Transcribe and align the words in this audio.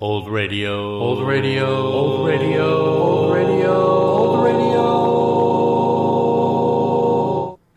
Old 0.00 0.28
radio. 0.28 0.98
Old 0.98 1.28
radio. 1.28 1.66
Old 1.66 2.26
radio. 2.26 2.64
Old 2.64 3.34
radio. 3.36 3.72
Old 3.72 4.44
radio. 4.44 4.82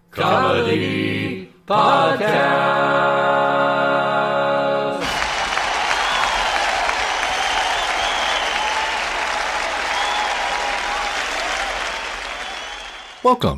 Comedy 0.09 1.51
Podcast. 1.67 2.04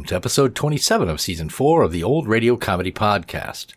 To 0.07 0.15
episode 0.15 0.55
27 0.55 1.09
of 1.09 1.19
season 1.19 1.49
4 1.49 1.83
of 1.83 1.91
the 1.91 2.01
Old 2.01 2.29
Radio 2.29 2.55
Comedy 2.55 2.93
Podcast. 2.93 3.73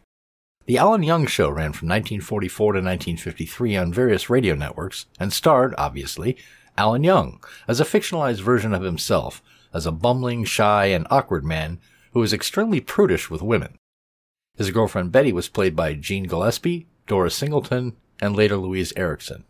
The 0.66 0.78
Alan 0.78 1.02
Young 1.02 1.26
Show 1.26 1.48
ran 1.48 1.72
from 1.72 1.88
1944 1.88 2.74
to 2.74 2.76
1953 2.76 3.76
on 3.76 3.92
various 3.92 4.30
radio 4.30 4.54
networks 4.54 5.06
and 5.18 5.32
starred, 5.32 5.74
obviously, 5.76 6.36
Alan 6.78 7.02
Young 7.02 7.42
as 7.66 7.80
a 7.80 7.84
fictionalized 7.84 8.42
version 8.42 8.72
of 8.72 8.82
himself 8.82 9.42
as 9.74 9.86
a 9.86 9.92
bumbling, 9.92 10.44
shy, 10.44 10.86
and 10.86 11.04
awkward 11.10 11.44
man 11.44 11.80
who 12.12 12.20
was 12.20 12.32
extremely 12.32 12.80
prudish 12.80 13.28
with 13.28 13.42
women. 13.42 13.76
His 14.56 14.70
girlfriend 14.70 15.10
Betty 15.10 15.32
was 15.32 15.48
played 15.48 15.74
by 15.74 15.94
Jean 15.94 16.28
Gillespie, 16.28 16.86
Dora 17.08 17.32
Singleton, 17.32 17.96
and 18.20 18.36
later 18.36 18.56
Louise 18.56 18.92
Erickson. 18.94 19.42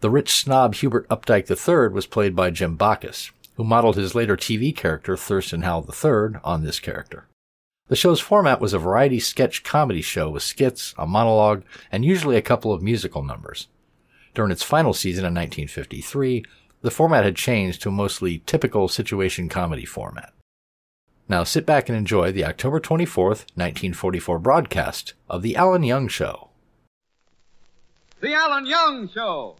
The 0.00 0.08
rich 0.08 0.32
snob 0.32 0.76
Hubert 0.76 1.06
Updike 1.10 1.50
III 1.50 1.92
was 1.92 2.06
played 2.06 2.34
by 2.34 2.48
Jim 2.48 2.76
Backus, 2.76 3.32
who 3.54 3.64
modeled 3.64 3.96
his 3.96 4.14
later 4.14 4.36
TV 4.36 4.74
character 4.74 5.16
Thurston 5.16 5.62
Howell 5.62 5.88
III 5.92 6.40
on 6.44 6.64
this 6.64 6.80
character. 6.80 7.26
The 7.88 7.96
show's 7.96 8.20
format 8.20 8.60
was 8.60 8.72
a 8.72 8.78
variety 8.78 9.20
sketch 9.20 9.62
comedy 9.62 10.00
show 10.00 10.30
with 10.30 10.42
skits, 10.42 10.94
a 10.96 11.06
monologue, 11.06 11.64
and 11.92 12.04
usually 12.04 12.36
a 12.36 12.42
couple 12.42 12.72
of 12.72 12.82
musical 12.82 13.22
numbers. 13.22 13.68
During 14.34 14.50
its 14.50 14.62
final 14.62 14.94
season 14.94 15.24
in 15.24 15.34
1953, 15.34 16.44
the 16.80 16.90
format 16.90 17.24
had 17.24 17.36
changed 17.36 17.82
to 17.82 17.90
a 17.90 17.92
mostly 17.92 18.42
typical 18.46 18.88
situation 18.88 19.48
comedy 19.48 19.84
format. 19.84 20.32
Now 21.28 21.44
sit 21.44 21.64
back 21.64 21.88
and 21.88 21.96
enjoy 21.96 22.32
the 22.32 22.44
October 22.44 22.80
24th, 22.80 23.46
1944 23.54 24.38
broadcast 24.38 25.14
of 25.28 25.42
The 25.42 25.56
Alan 25.56 25.82
Young 25.82 26.08
Show. 26.08 26.50
The 28.20 28.34
Alan 28.34 28.66
Young 28.66 29.08
Show. 29.08 29.56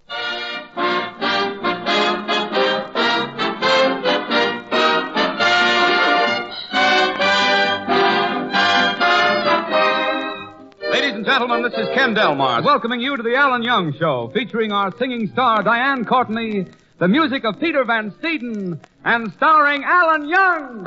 And 11.24 11.32
gentlemen, 11.32 11.62
this 11.62 11.72
is 11.72 11.88
Ken 11.94 12.12
Delmar 12.12 12.62
welcoming 12.62 13.00
you 13.00 13.16
to 13.16 13.22
the 13.22 13.34
Alan 13.34 13.62
Young 13.62 13.94
Show, 13.98 14.30
featuring 14.34 14.72
our 14.72 14.94
singing 14.98 15.28
star 15.28 15.62
Diane 15.62 16.04
Courtney, 16.04 16.66
the 16.98 17.08
music 17.08 17.44
of 17.44 17.58
Peter 17.58 17.82
Van 17.82 18.10
Steeden, 18.10 18.78
and 19.06 19.32
starring 19.32 19.84
Alan 19.84 20.28
Young. 20.28 20.84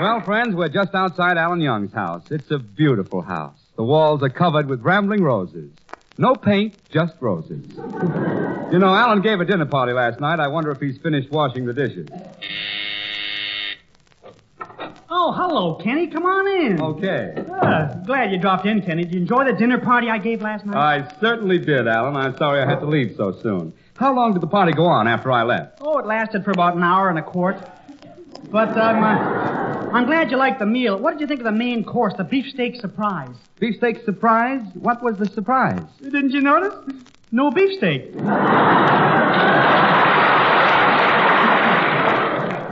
Well, 0.00 0.22
friends, 0.22 0.54
we're 0.54 0.70
just 0.70 0.94
outside 0.94 1.36
Alan 1.36 1.60
Young's 1.60 1.92
house. 1.92 2.30
It's 2.30 2.50
a 2.50 2.58
beautiful 2.58 3.20
house. 3.20 3.58
The 3.76 3.84
walls 3.84 4.22
are 4.22 4.30
covered 4.30 4.68
with 4.68 4.80
rambling 4.80 5.22
roses. 5.22 5.70
No 6.20 6.34
paint, 6.34 6.74
just 6.90 7.14
roses. 7.20 7.64
you 8.72 8.78
know, 8.80 8.92
Alan 8.92 9.22
gave 9.22 9.40
a 9.40 9.44
dinner 9.44 9.66
party 9.66 9.92
last 9.92 10.18
night. 10.20 10.40
I 10.40 10.48
wonder 10.48 10.72
if 10.72 10.80
he's 10.80 10.98
finished 10.98 11.30
washing 11.30 11.64
the 11.64 11.72
dishes. 11.72 12.08
Oh, 15.10 15.32
hello, 15.32 15.76
Kenny. 15.76 16.08
Come 16.08 16.24
on 16.26 16.46
in. 16.66 16.80
Okay. 16.82 17.34
Ah, 17.50 17.94
glad 18.04 18.32
you 18.32 18.38
dropped 18.38 18.66
in, 18.66 18.82
Kenny. 18.82 19.04
Did 19.04 19.14
you 19.14 19.20
enjoy 19.20 19.44
the 19.44 19.52
dinner 19.52 19.78
party 19.78 20.10
I 20.10 20.18
gave 20.18 20.42
last 20.42 20.66
night? 20.66 20.76
I 20.76 21.20
certainly 21.20 21.58
did, 21.58 21.86
Alan. 21.86 22.16
I'm 22.16 22.36
sorry 22.36 22.60
I 22.62 22.66
had 22.66 22.80
to 22.80 22.86
leave 22.86 23.14
so 23.16 23.32
soon. 23.32 23.72
How 23.96 24.12
long 24.14 24.32
did 24.32 24.42
the 24.42 24.46
party 24.48 24.72
go 24.72 24.86
on 24.86 25.06
after 25.08 25.30
I 25.32 25.44
left? 25.44 25.78
oh, 25.80 25.98
it 25.98 26.06
lasted 26.06 26.44
for 26.44 26.50
about 26.50 26.76
an 26.76 26.82
hour 26.82 27.08
and 27.10 27.18
a 27.18 27.22
quart. 27.22 27.56
But 28.50 28.70
um, 28.78 29.02
uh, 29.04 29.90
I'm 29.92 30.06
glad 30.06 30.30
you 30.30 30.38
liked 30.38 30.58
the 30.58 30.66
meal. 30.66 30.98
What 30.98 31.12
did 31.12 31.20
you 31.20 31.26
think 31.26 31.40
of 31.40 31.44
the 31.44 31.52
main 31.52 31.84
course, 31.84 32.14
the 32.16 32.24
beefsteak 32.24 32.80
surprise? 32.80 33.34
Beefsteak 33.60 34.04
surprise? 34.06 34.62
What 34.74 35.02
was 35.02 35.18
the 35.18 35.26
surprise? 35.26 35.82
Didn't 36.02 36.30
you 36.30 36.40
notice? 36.40 36.72
No 37.30 37.50
beefsteak. 37.50 38.14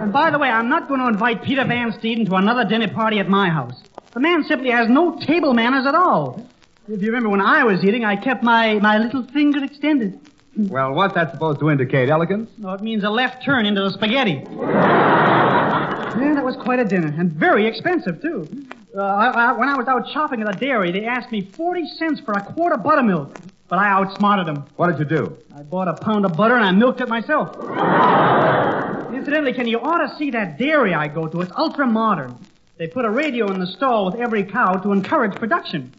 and 0.01 0.13
by 0.13 0.31
the 0.31 0.39
way, 0.39 0.49
I'm 0.49 0.71
not 0.71 0.89
going 0.89 1.01
to 1.01 1.09
invite 1.09 1.43
Peter 1.43 1.67
Van 1.67 1.93
Steeden 1.93 2.25
to 2.27 2.37
another 2.37 2.65
dinner 2.65 2.89
party 2.89 3.19
at 3.19 3.29
my 3.29 3.51
house. 3.51 3.83
The 4.15 4.21
man 4.21 4.45
simply 4.45 4.71
has 4.71 4.89
no 4.89 5.19
table 5.19 5.53
manners 5.53 5.85
at 5.87 5.95
all. 5.95 6.49
If 6.89 7.03
you 7.03 7.09
remember 7.09 7.29
when 7.29 7.43
I 7.43 7.65
was 7.65 7.85
eating, 7.85 8.07
I 8.07 8.17
kept 8.17 8.43
my, 8.43 8.79
my 8.79 8.97
little 8.97 9.27
finger 9.27 9.63
extended. 9.63 10.19
Well, 10.57 10.93
what's 10.95 11.15
that 11.15 11.33
supposed 11.33 11.61
to 11.61 11.71
indicate? 11.71 12.09
Elegance? 12.09 12.51
No, 12.59 12.71
it 12.73 12.81
means 12.81 13.05
a 13.05 13.11
left 13.11 13.45
turn 13.45 13.67
into 13.67 13.83
the 13.83 13.91
spaghetti. 13.91 14.43
yeah, 14.51 16.33
that 16.35 16.45
was 16.45 16.57
quite 16.57 16.79
a 16.79 16.85
dinner, 16.85 17.09
and 17.19 17.31
very 17.33 17.67
expensive, 17.67 18.23
too. 18.23 18.49
Uh, 18.97 19.03
I, 19.03 19.51
I, 19.51 19.53
when 19.53 19.69
I 19.69 19.77
was 19.77 19.87
out 19.87 20.09
shopping 20.13 20.41
at 20.41 20.47
the 20.51 20.59
dairy, 20.59 20.91
they 20.93 21.05
asked 21.05 21.31
me 21.31 21.43
40 21.43 21.87
cents 21.99 22.21
for 22.21 22.33
a 22.33 22.43
quart 22.43 22.73
of 22.73 22.83
buttermilk, 22.83 23.37
but 23.69 23.79
I 23.79 23.89
outsmarted 23.89 24.47
them. 24.47 24.65
What 24.77 24.87
did 24.89 24.99
you 24.99 25.05
do? 25.05 25.37
I 25.55 25.63
bought 25.63 25.89
a 25.89 25.95
pound 25.95 26.25
of 26.25 26.35
butter 26.35 26.55
and 26.57 26.65
I 26.65 26.73
milked 26.73 27.03
it 27.03 27.09
myself. 27.09 27.55
Incidentally, 29.15 29.53
Ken, 29.53 29.67
you 29.69 29.79
ought 29.81 30.07
to 30.07 30.17
see 30.17 30.31
that 30.31 30.59
dairy 30.59 30.95
I 30.95 31.09
go 31.09 31.27
to. 31.27 31.41
It's 31.43 31.53
ultra 31.57 31.87
modern. 31.87 32.39
They 32.79 32.87
put 32.87 33.05
a 33.05 33.11
radio 33.11 33.51
in 33.53 33.61
the 33.61 33.67
stall 33.67 34.07
with 34.07 34.15
every 34.15 34.45
cow 34.45 34.75
to 34.75 34.93
encourage 34.93 35.35
production. 35.37 35.93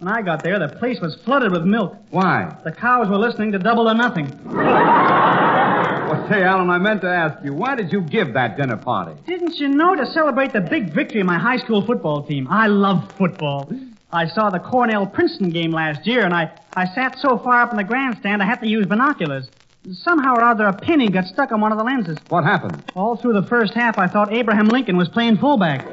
When 0.00 0.08
I 0.08 0.22
got 0.22 0.42
there, 0.42 0.58
the 0.58 0.68
place 0.78 0.98
was 1.02 1.14
flooded 1.26 1.52
with 1.52 1.64
milk. 1.64 1.94
Why? 2.08 2.56
The 2.64 2.72
cows 2.72 3.06
were 3.10 3.18
listening 3.18 3.52
to 3.52 3.58
double 3.58 3.86
or 3.86 3.92
nothing. 3.92 4.30
Well, 4.46 6.26
say, 6.30 6.42
Alan, 6.42 6.70
I 6.70 6.78
meant 6.78 7.02
to 7.02 7.06
ask 7.10 7.44
you, 7.44 7.52
why 7.52 7.74
did 7.74 7.92
you 7.92 8.00
give 8.00 8.32
that 8.32 8.56
dinner 8.56 8.78
party? 8.78 9.20
Didn't 9.26 9.56
you 9.56 9.68
know 9.68 9.94
to 9.94 10.06
celebrate 10.06 10.54
the 10.54 10.62
big 10.62 10.94
victory 10.94 11.20
of 11.20 11.26
my 11.26 11.38
high 11.38 11.58
school 11.58 11.84
football 11.84 12.22
team? 12.22 12.48
I 12.48 12.66
love 12.68 13.12
football. 13.18 13.70
I 14.10 14.26
saw 14.26 14.48
the 14.48 14.58
Cornell 14.58 15.06
Princeton 15.06 15.50
game 15.50 15.70
last 15.70 16.06
year, 16.06 16.24
and 16.24 16.32
I, 16.32 16.50
I 16.74 16.86
sat 16.94 17.18
so 17.18 17.36
far 17.36 17.60
up 17.60 17.70
in 17.70 17.76
the 17.76 17.84
grandstand 17.84 18.42
I 18.42 18.46
had 18.46 18.60
to 18.62 18.66
use 18.66 18.86
binoculars. 18.86 19.50
Somehow 19.92 20.34
or 20.36 20.42
other, 20.44 20.66
a 20.66 20.72
penny 20.72 21.08
got 21.10 21.26
stuck 21.26 21.52
on 21.52 21.60
one 21.60 21.72
of 21.72 21.78
the 21.78 21.84
lenses. 21.84 22.16
What 22.30 22.44
happened? 22.44 22.82
All 22.94 23.16
through 23.16 23.34
the 23.34 23.46
first 23.46 23.74
half, 23.74 23.98
I 23.98 24.06
thought 24.08 24.32
Abraham 24.32 24.68
Lincoln 24.68 24.96
was 24.96 25.10
playing 25.10 25.36
fullback. 25.36 25.86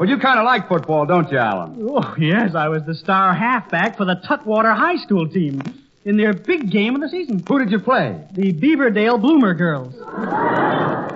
Well, 0.00 0.08
you 0.08 0.16
kind 0.16 0.38
of 0.38 0.46
like 0.46 0.66
football, 0.66 1.04
don't 1.04 1.30
you, 1.30 1.36
Alan? 1.36 1.86
Oh, 1.90 2.14
yes, 2.18 2.54
I 2.54 2.68
was 2.68 2.82
the 2.84 2.94
star 2.94 3.34
halfback 3.34 3.98
for 3.98 4.06
the 4.06 4.16
Tutwater 4.16 4.74
High 4.74 4.96
School 4.96 5.28
team 5.28 5.60
in 6.06 6.16
their 6.16 6.32
big 6.32 6.70
game 6.70 6.94
of 6.94 7.02
the 7.02 7.08
season. 7.10 7.44
Who 7.46 7.58
did 7.58 7.70
you 7.70 7.80
play? 7.80 8.18
The 8.32 8.54
Beaverdale 8.54 9.20
Bloomer 9.20 9.52
Girls. 9.52 9.94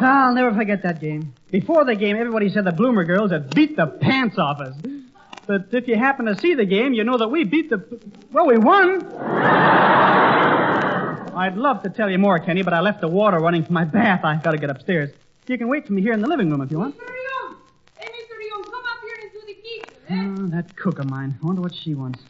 I'll 0.02 0.34
never 0.34 0.54
forget 0.54 0.82
that 0.82 1.00
game. 1.00 1.32
Before 1.50 1.86
the 1.86 1.96
game, 1.96 2.16
everybody 2.16 2.50
said 2.50 2.64
the 2.64 2.72
Bloomer 2.72 3.04
Girls 3.04 3.30
had 3.30 3.54
beat 3.54 3.74
the 3.74 3.86
pants 3.86 4.36
off 4.36 4.60
us. 4.60 4.76
But 5.46 5.68
if 5.72 5.88
you 5.88 5.96
happen 5.96 6.26
to 6.26 6.38
see 6.38 6.54
the 6.54 6.66
game, 6.66 6.92
you 6.92 7.04
know 7.04 7.16
that 7.16 7.28
we 7.28 7.44
beat 7.44 7.70
the. 7.70 7.82
Well, 8.32 8.46
we 8.46 8.58
won! 8.58 9.02
I'd 11.34 11.56
love 11.56 11.82
to 11.84 11.88
tell 11.88 12.10
you 12.10 12.18
more, 12.18 12.38
Kenny, 12.38 12.62
but 12.62 12.74
I 12.74 12.80
left 12.80 13.00
the 13.00 13.08
water 13.08 13.38
running 13.38 13.64
from 13.64 13.72
my 13.72 13.84
bath. 13.84 14.20
I've 14.24 14.42
gotta 14.42 14.58
get 14.58 14.68
upstairs. 14.68 15.10
You 15.46 15.56
can 15.56 15.68
wait 15.68 15.86
for 15.86 15.94
me 15.94 16.02
here 16.02 16.12
in 16.12 16.20
the 16.20 16.28
living 16.28 16.50
room 16.50 16.60
if 16.60 16.70
you 16.70 16.78
want. 16.78 16.96
Mr. 16.96 17.00
Young! 17.00 17.56
Hey, 17.98 18.08
Mr. 18.08 18.48
Young, 18.48 18.64
come 18.64 18.74
up 18.74 19.00
here 19.02 19.16
into 19.22 19.46
the 19.46 19.54
kitchen. 19.54 19.93
Oh, 20.10 20.46
that 20.48 20.76
cook 20.76 20.98
of 20.98 21.08
mine. 21.08 21.38
I 21.42 21.46
wonder 21.46 21.62
what 21.62 21.74
she 21.74 21.94
wants. 21.94 22.20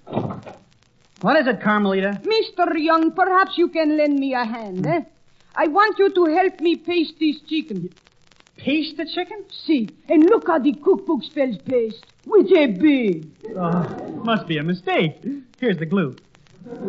What 1.21 1.37
is 1.41 1.47
it, 1.47 1.61
Carmelita? 1.63 2.21
Mr. 2.23 2.73
Young, 2.77 3.13
perhaps 3.13 3.53
you 3.57 3.69
can 3.69 3.97
lend 3.97 4.19
me 4.19 4.35
a 4.35 4.45
hand, 4.45 4.87
eh? 4.87 5.01
I 5.57 5.69
want 5.69 5.99
you 5.99 6.13
to 6.13 6.25
help 6.27 6.61
me 6.61 6.77
paste 6.77 7.15
this 7.19 7.41
chicken. 7.49 7.91
Paste 8.57 8.97
the 8.97 9.07
chicken? 9.07 9.45
See, 9.67 9.89
and 10.09 10.25
look 10.25 10.47
how 10.47 10.59
the 10.59 10.73
cookbook 10.75 11.23
spells 11.25 11.57
paste. 11.65 12.05
With 12.27 12.47
a 12.57 12.67
B. 12.67 13.31
Oh, 13.57 14.21
must 14.25 14.47
be 14.47 14.59
a 14.59 14.63
mistake. 14.63 15.23
Here's 15.59 15.79
the 15.79 15.87
glue. 15.87 16.17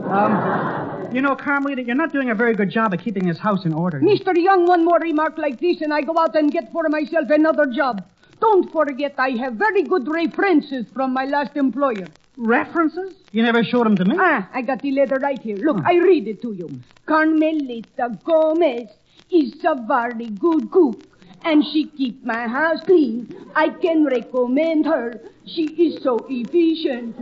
Um, 0.03 1.07
you 1.11 1.21
know, 1.21 1.35
Carmelita, 1.35 1.83
you're 1.83 1.95
not 1.95 2.13
doing 2.13 2.29
a 2.29 2.35
very 2.35 2.55
good 2.55 2.69
job 2.69 2.93
of 2.93 2.99
keeping 3.01 3.27
this 3.27 3.37
house 3.37 3.65
in 3.65 3.73
order. 3.73 3.99
Mr. 3.99 4.33
Young, 4.35 4.65
one 4.65 4.85
more 4.85 4.99
remark 4.99 5.37
like 5.37 5.59
this, 5.59 5.81
and 5.81 5.93
I 5.93 6.01
go 6.01 6.17
out 6.17 6.35
and 6.35 6.51
get 6.51 6.71
for 6.71 6.83
myself 6.89 7.29
another 7.29 7.65
job. 7.65 8.03
Don't 8.45 8.71
forget, 8.71 9.15
I 9.17 9.29
have 9.41 9.53
very 9.53 9.81
good 9.81 10.07
references 10.07 10.85
from 10.93 11.13
my 11.13 11.25
last 11.25 11.57
employer. 11.57 12.05
References? 12.37 13.15
You 13.31 13.41
never 13.41 13.63
showed 13.63 13.87
them 13.87 13.95
to 13.95 14.05
me. 14.05 14.15
Ah, 14.19 14.47
I 14.53 14.61
got 14.61 14.83
the 14.83 14.91
letter 14.91 15.15
right 15.15 15.41
here. 15.41 15.57
Look, 15.57 15.77
I 15.83 15.95
read 15.95 16.27
it 16.27 16.43
to 16.43 16.53
you. 16.53 16.69
Carmelita 17.07 18.19
Gomez 18.23 18.87
is 19.31 19.55
a 19.65 19.75
very 19.87 20.29
good 20.29 20.69
cook, 20.69 21.01
and 21.43 21.63
she 21.73 21.87
keep 21.97 22.23
my 22.23 22.47
house 22.47 22.81
clean. 22.85 23.35
I 23.55 23.69
can 23.69 24.05
recommend 24.05 24.85
her. 24.85 25.19
She 25.47 25.63
is 25.63 26.03
so 26.03 26.19
efficient. 26.29 27.15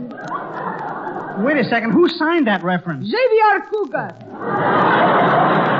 Wait 1.42 1.56
a 1.56 1.64
second. 1.64 1.92
Who 1.92 2.06
signed 2.06 2.46
that 2.48 2.62
reference? 2.62 3.06
Xavier 3.06 3.64
Cugat. 3.72 5.73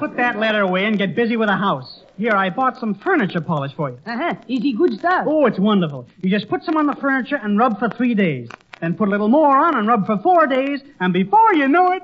Put 0.00 0.16
that 0.16 0.38
letter 0.38 0.62
away 0.62 0.86
and 0.86 0.96
get 0.96 1.14
busy 1.14 1.36
with 1.36 1.48
the 1.48 1.56
house. 1.56 2.00
Here, 2.16 2.32
I 2.32 2.48
bought 2.48 2.78
some 2.78 2.94
furniture 2.94 3.42
polish 3.42 3.72
for 3.76 3.90
you. 3.90 3.98
Uh-huh. 4.06 4.34
Easy 4.48 4.72
good 4.72 4.94
stuff? 4.98 5.26
Oh, 5.28 5.44
it's 5.44 5.58
wonderful. 5.58 6.06
You 6.22 6.30
just 6.30 6.48
put 6.48 6.64
some 6.64 6.78
on 6.78 6.86
the 6.86 6.96
furniture 6.96 7.36
and 7.36 7.58
rub 7.58 7.78
for 7.78 7.90
three 7.90 8.14
days. 8.14 8.48
Then 8.80 8.94
put 8.94 9.08
a 9.08 9.10
little 9.10 9.28
more 9.28 9.56
on 9.58 9.76
and 9.76 9.86
rub 9.86 10.06
for 10.06 10.16
four 10.22 10.46
days, 10.46 10.80
and 11.00 11.12
before 11.12 11.52
you 11.52 11.68
know 11.68 11.92
it, 11.92 12.02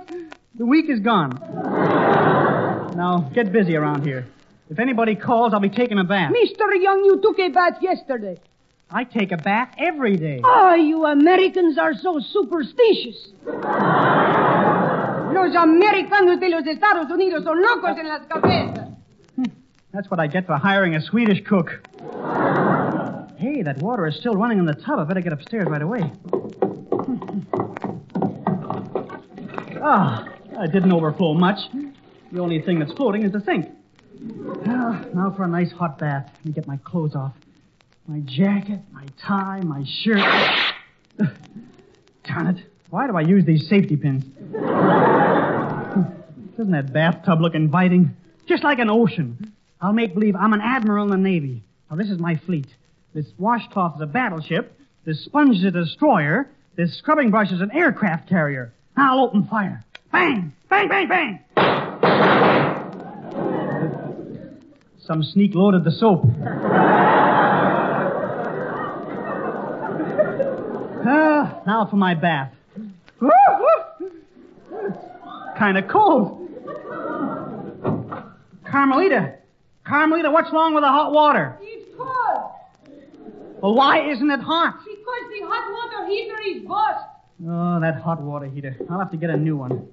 the 0.58 0.66
week 0.66 0.90
is 0.90 1.00
gone. 1.00 1.30
now, 2.94 3.30
get 3.34 3.50
busy 3.50 3.76
around 3.76 4.04
here. 4.04 4.26
If 4.68 4.78
anybody 4.78 5.14
calls, 5.14 5.54
I'll 5.54 5.60
be 5.60 5.70
taking 5.70 5.98
a 5.98 6.04
bath. 6.04 6.32
Mr. 6.32 6.78
Young, 6.78 7.02
you 7.02 7.18
took 7.22 7.38
a 7.38 7.48
bath 7.48 7.78
yesterday. 7.80 8.38
I 8.90 9.04
take 9.04 9.32
a 9.32 9.38
bath 9.38 9.74
every 9.78 10.16
day. 10.16 10.42
Oh, 10.44 10.74
you 10.74 11.06
Americans 11.06 11.78
are 11.78 11.94
so 11.94 12.20
superstitious. 12.20 13.28
Los 15.36 15.54
americanos 15.54 16.40
de 16.40 16.48
los 16.48 16.66
Estados 16.66 17.10
Unidos 17.10 17.44
son 17.44 17.60
locos 17.60 17.98
en 17.98 18.08
las 18.08 18.22
cabezas. 18.26 18.88
That's 19.92 20.10
what 20.10 20.18
I 20.18 20.28
get 20.28 20.46
for 20.46 20.56
hiring 20.56 20.94
a 20.94 21.00
Swedish 21.02 21.42
cook. 21.46 21.86
Hey, 23.36 23.62
that 23.62 23.76
water 23.82 24.06
is 24.06 24.16
still 24.16 24.34
running 24.34 24.58
in 24.58 24.64
the 24.64 24.72
tub. 24.72 24.98
I 24.98 25.04
better 25.04 25.20
get 25.20 25.34
upstairs 25.34 25.66
right 25.68 25.82
away. 25.82 26.10
Ah, 29.82 30.24
it 30.52 30.72
didn't 30.72 30.92
overflow 30.92 31.34
much. 31.34 31.58
The 32.32 32.40
only 32.40 32.62
thing 32.62 32.78
that's 32.78 32.92
floating 32.94 33.22
is 33.22 33.32
the 33.32 33.42
sink. 33.42 33.66
Well, 34.66 35.04
now 35.14 35.34
for 35.36 35.44
a 35.44 35.48
nice 35.48 35.70
hot 35.70 35.98
bath. 35.98 36.30
Let 36.34 36.44
me 36.46 36.52
get 36.52 36.66
my 36.66 36.78
clothes 36.78 37.14
off. 37.14 37.34
My 38.06 38.20
jacket, 38.20 38.80
my 38.90 39.04
tie, 39.22 39.60
my 39.60 39.84
shirt. 40.02 40.24
Darn 42.24 42.46
it. 42.46 42.64
Why 42.88 43.06
do 43.06 43.16
I 43.16 43.20
use 43.20 43.44
these 43.44 43.68
safety 43.68 43.96
pins? 43.96 44.24
Doesn't 46.56 46.72
that 46.72 46.92
bathtub 46.92 47.40
look 47.40 47.54
inviting? 47.54 48.16
Just 48.48 48.64
like 48.64 48.78
an 48.78 48.88
ocean. 48.90 49.52
I'll 49.80 49.92
make 49.92 50.14
believe 50.14 50.34
I'm 50.36 50.52
an 50.52 50.60
admiral 50.62 51.04
in 51.04 51.10
the 51.10 51.16
Navy. 51.16 51.62
Now, 51.90 51.96
this 51.96 52.08
is 52.08 52.18
my 52.18 52.36
fleet. 52.36 52.66
This 53.14 53.26
washcloth 53.38 53.96
is 53.96 54.00
a 54.02 54.06
battleship. 54.06 54.78
This 55.04 55.24
sponge 55.24 55.56
is 55.56 55.64
a 55.64 55.70
destroyer. 55.70 56.48
This 56.76 56.96
scrubbing 56.98 57.30
brush 57.30 57.52
is 57.52 57.60
an 57.60 57.70
aircraft 57.72 58.28
carrier. 58.28 58.72
Now 58.96 59.18
I'll 59.18 59.24
open 59.24 59.46
fire. 59.46 59.84
Bang! 60.10 60.52
Bang, 60.68 60.88
bang, 60.88 61.08
bang! 61.08 61.40
Some 65.04 65.22
sneak 65.22 65.54
loaded 65.54 65.84
the 65.84 65.92
soap. 65.92 66.24
Ah, 71.08 71.62
now 71.64 71.86
for 71.88 71.94
my 71.94 72.14
bath. 72.14 72.52
Kind 75.58 75.78
of 75.78 75.88
cold. 75.88 76.42
Carmelita, 78.70 79.36
Carmelita, 79.86 80.30
what's 80.30 80.52
wrong 80.52 80.74
with 80.74 80.82
the 80.82 80.88
hot 80.88 81.12
water? 81.12 81.56
It's 81.62 81.86
cold 81.96 82.50
Well, 83.62 83.74
why 83.74 84.10
isn't 84.10 84.30
it 84.30 84.40
hot? 84.40 84.78
because 84.84 85.24
the 85.30 85.46
hot 85.46 85.72
water 85.72 86.08
heater 86.10 86.36
is 86.46 86.66
bust. 86.68 87.04
Oh, 87.48 87.80
that 87.80 88.00
hot 88.02 88.20
water 88.22 88.46
heater. 88.46 88.76
I'll 88.90 88.98
have 88.98 89.10
to 89.12 89.16
get 89.16 89.30
a 89.30 89.36
new 89.36 89.56
one. 89.56 89.88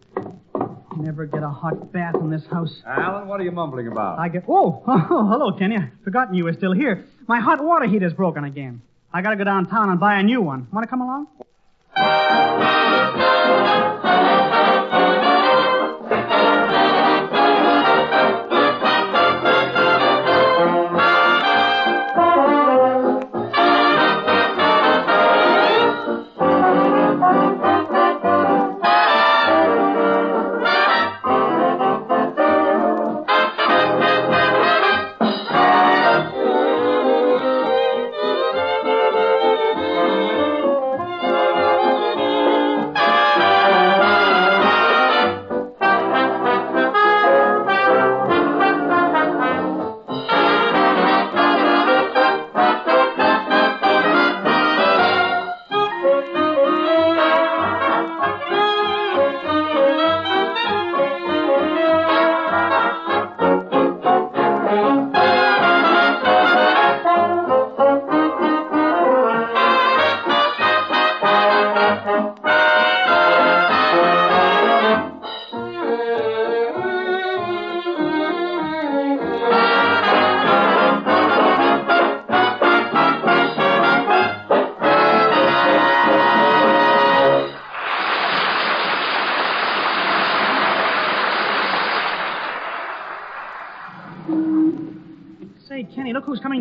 Never 0.97 1.25
get 1.25 1.43
a 1.43 1.49
hot 1.49 1.91
bath 1.93 2.15
in 2.15 2.29
this 2.29 2.45
house. 2.51 2.81
Alan, 2.85 3.27
what 3.27 3.39
are 3.39 3.43
you 3.43 3.51
mumbling 3.51 3.87
about? 3.87 4.19
I 4.19 4.29
get. 4.29 4.43
Oh, 4.47 4.83
oh, 4.87 5.27
hello, 5.31 5.57
Kenny. 5.57 5.77
I 5.77 5.89
forgotten 6.03 6.33
you 6.35 6.43
were 6.45 6.53
still 6.53 6.73
here. 6.73 7.05
My 7.27 7.39
hot 7.39 7.63
water 7.63 7.85
heater's 7.85 8.13
broken 8.13 8.43
again. 8.43 8.81
I 9.13 9.21
gotta 9.21 9.35
go 9.35 9.43
downtown 9.43 9.89
and 9.89 9.99
buy 9.99 10.15
a 10.19 10.23
new 10.23 10.41
one. 10.41 10.67
Want 10.71 10.83
to 10.83 10.89
come 10.89 11.01
along? 11.01 11.27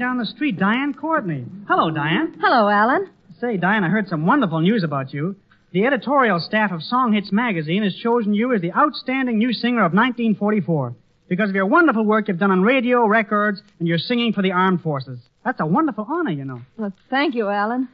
Down 0.02 0.19
the 0.19 0.26
street. 0.26 0.58
Diane 0.58 0.94
Courtney. 0.94 1.44
Hello, 1.69 1.88
Diane. 1.88 2.37
Hello, 2.40 2.69
Alan. 2.69 3.08
Say, 3.40 3.56
Diane, 3.56 3.84
I 3.84 3.88
heard 3.88 4.08
some 4.08 4.26
wonderful 4.26 4.60
news 4.60 4.82
about 4.82 5.14
you. 5.14 5.37
The 5.70 5.87
editorial 5.87 6.40
staff 6.40 6.72
of 6.72 6.82
Song 6.82 7.12
Hits 7.12 7.31
magazine 7.31 7.84
has 7.84 7.94
chosen 7.94 8.34
you 8.34 8.52
as 8.52 8.60
the 8.60 8.72
outstanding 8.72 9.38
new 9.38 9.52
singer 9.52 9.84
of 9.84 9.93
1944 9.93 10.96
because 11.28 11.50
of 11.50 11.54
your 11.54 11.66
wonderful 11.66 12.04
work 12.04 12.26
you've 12.26 12.41
done 12.41 12.50
on 12.50 12.62
radio, 12.62 13.06
records, 13.06 13.62
and 13.79 13.86
your 13.86 13.98
singing 13.98 14.32
for 14.32 14.43
the 14.43 14.50
armed 14.50 14.82
forces. 14.82 15.20
That's 15.44 15.60
a 15.60 15.67
wonderful 15.67 16.05
honor, 16.10 16.32
you 16.32 16.44
know. 16.44 16.62
Well, 16.76 16.93
thank 17.08 17.36
you, 17.36 17.48
Alan. 17.48 17.88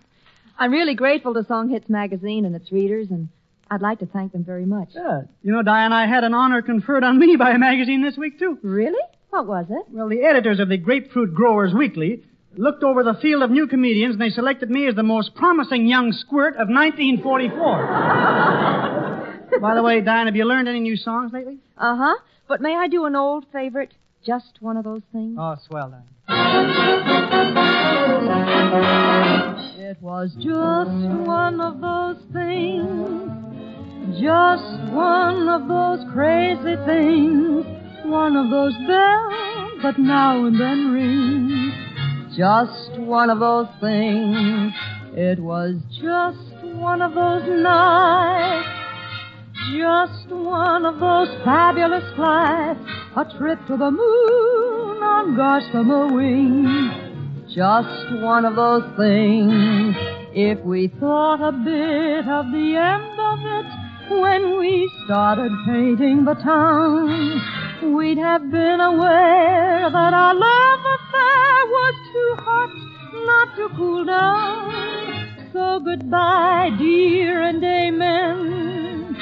I'm 0.58 0.72
really 0.72 0.94
grateful 0.94 1.34
to 1.34 1.44
Song 1.44 1.68
Hits 1.68 1.90
magazine 1.90 2.46
and 2.46 2.56
its 2.56 2.72
readers, 2.72 3.08
and 3.10 3.28
I'd 3.70 3.82
like 3.82 3.98
to 3.98 4.06
thank 4.06 4.32
them 4.32 4.44
very 4.44 4.64
much. 4.64 4.88
Yeah. 4.94 5.24
You 5.42 5.52
know, 5.52 5.62
Diane, 5.62 5.92
I 5.92 6.06
had 6.06 6.24
an 6.24 6.32
honor 6.32 6.62
conferred 6.62 7.04
on 7.04 7.18
me 7.18 7.36
by 7.36 7.50
a 7.50 7.58
magazine 7.58 8.02
this 8.02 8.16
week, 8.16 8.38
too. 8.38 8.58
Really? 8.62 8.98
What 9.30 9.46
was 9.46 9.66
it? 9.70 9.86
Well, 9.90 10.08
the 10.08 10.22
editors 10.24 10.58
of 10.60 10.68
the 10.68 10.76
Grapefruit 10.78 11.34
Growers 11.34 11.72
Weekly 11.74 12.22
looked 12.56 12.82
over 12.82 13.02
the 13.04 13.14
field 13.20 13.42
of 13.42 13.50
new 13.50 13.66
comedians 13.66 14.14
and 14.14 14.22
they 14.22 14.30
selected 14.30 14.70
me 14.70 14.86
as 14.88 14.94
the 14.94 15.02
most 15.02 15.34
promising 15.34 15.86
young 15.86 16.12
squirt 16.12 16.54
of 16.56 16.68
1944. 16.68 19.48
By 19.60 19.74
the 19.74 19.82
way, 19.82 20.00
Diane, 20.00 20.26
have 20.26 20.36
you 20.36 20.44
learned 20.44 20.68
any 20.68 20.80
new 20.80 20.96
songs 20.96 21.32
lately? 21.32 21.58
Uh 21.76 21.96
huh. 21.96 22.14
But 22.48 22.60
may 22.60 22.74
I 22.74 22.88
do 22.88 23.04
an 23.04 23.14
old 23.16 23.44
favorite? 23.52 23.92
Just 24.26 24.56
one 24.60 24.76
of 24.76 24.84
those 24.84 25.02
things? 25.12 25.36
Oh, 25.38 25.56
swell, 25.68 25.90
Diane. 25.90 26.04
It 29.78 30.02
was 30.02 30.32
just 30.34 30.90
one 31.26 31.60
of 31.60 31.80
those 31.80 32.16
things. 32.32 33.30
Just 34.20 34.92
one 34.92 35.48
of 35.48 35.68
those 35.68 36.04
crazy 36.12 36.76
things. 36.84 37.64
One 38.08 38.36
of 38.36 38.48
those 38.50 38.74
bells 38.86 39.82
that 39.82 39.98
now 39.98 40.46
and 40.46 40.58
then 40.58 40.92
ring. 40.92 42.30
Just 42.34 42.98
one 42.98 43.28
of 43.28 43.38
those 43.38 43.68
things. 43.80 44.72
It 45.12 45.38
was 45.38 45.76
just 46.00 46.64
one 46.74 47.02
of 47.02 47.12
those 47.14 47.42
nights. 47.62 48.66
Just 49.76 50.30
one 50.30 50.86
of 50.86 50.98
those 50.98 51.28
fabulous 51.44 52.04
flights. 52.16 52.80
A 53.16 53.24
trip 53.36 53.58
to 53.66 53.76
the 53.76 53.90
moon 53.90 55.02
on 55.02 55.36
gossamer 55.36 56.06
wings. 56.06 57.54
Just 57.54 58.22
one 58.22 58.46
of 58.46 58.56
those 58.56 58.84
things. 58.96 59.94
If 60.32 60.64
we 60.64 60.88
thought 60.98 61.46
a 61.46 61.52
bit 61.52 62.26
of 62.26 62.46
the 62.52 62.74
end 62.74 63.20
of 63.20 63.38
it 63.44 64.20
when 64.20 64.58
we 64.58 64.90
started 65.04 65.52
painting 65.66 66.24
the 66.24 66.34
town, 66.34 67.57
we'd 67.82 68.18
have 68.18 68.50
been 68.50 68.80
aware 68.80 69.90
that 69.90 70.14
our 70.14 70.34
love 70.34 70.80
affair 70.80 71.66
was 71.66 71.94
too 72.12 72.34
hot 72.44 72.70
not 73.26 73.56
to 73.56 73.68
cool 73.76 74.04
down. 74.04 75.50
So 75.52 75.80
goodbye, 75.80 76.70
dear, 76.78 77.42
and 77.42 77.62
amen. 77.62 79.16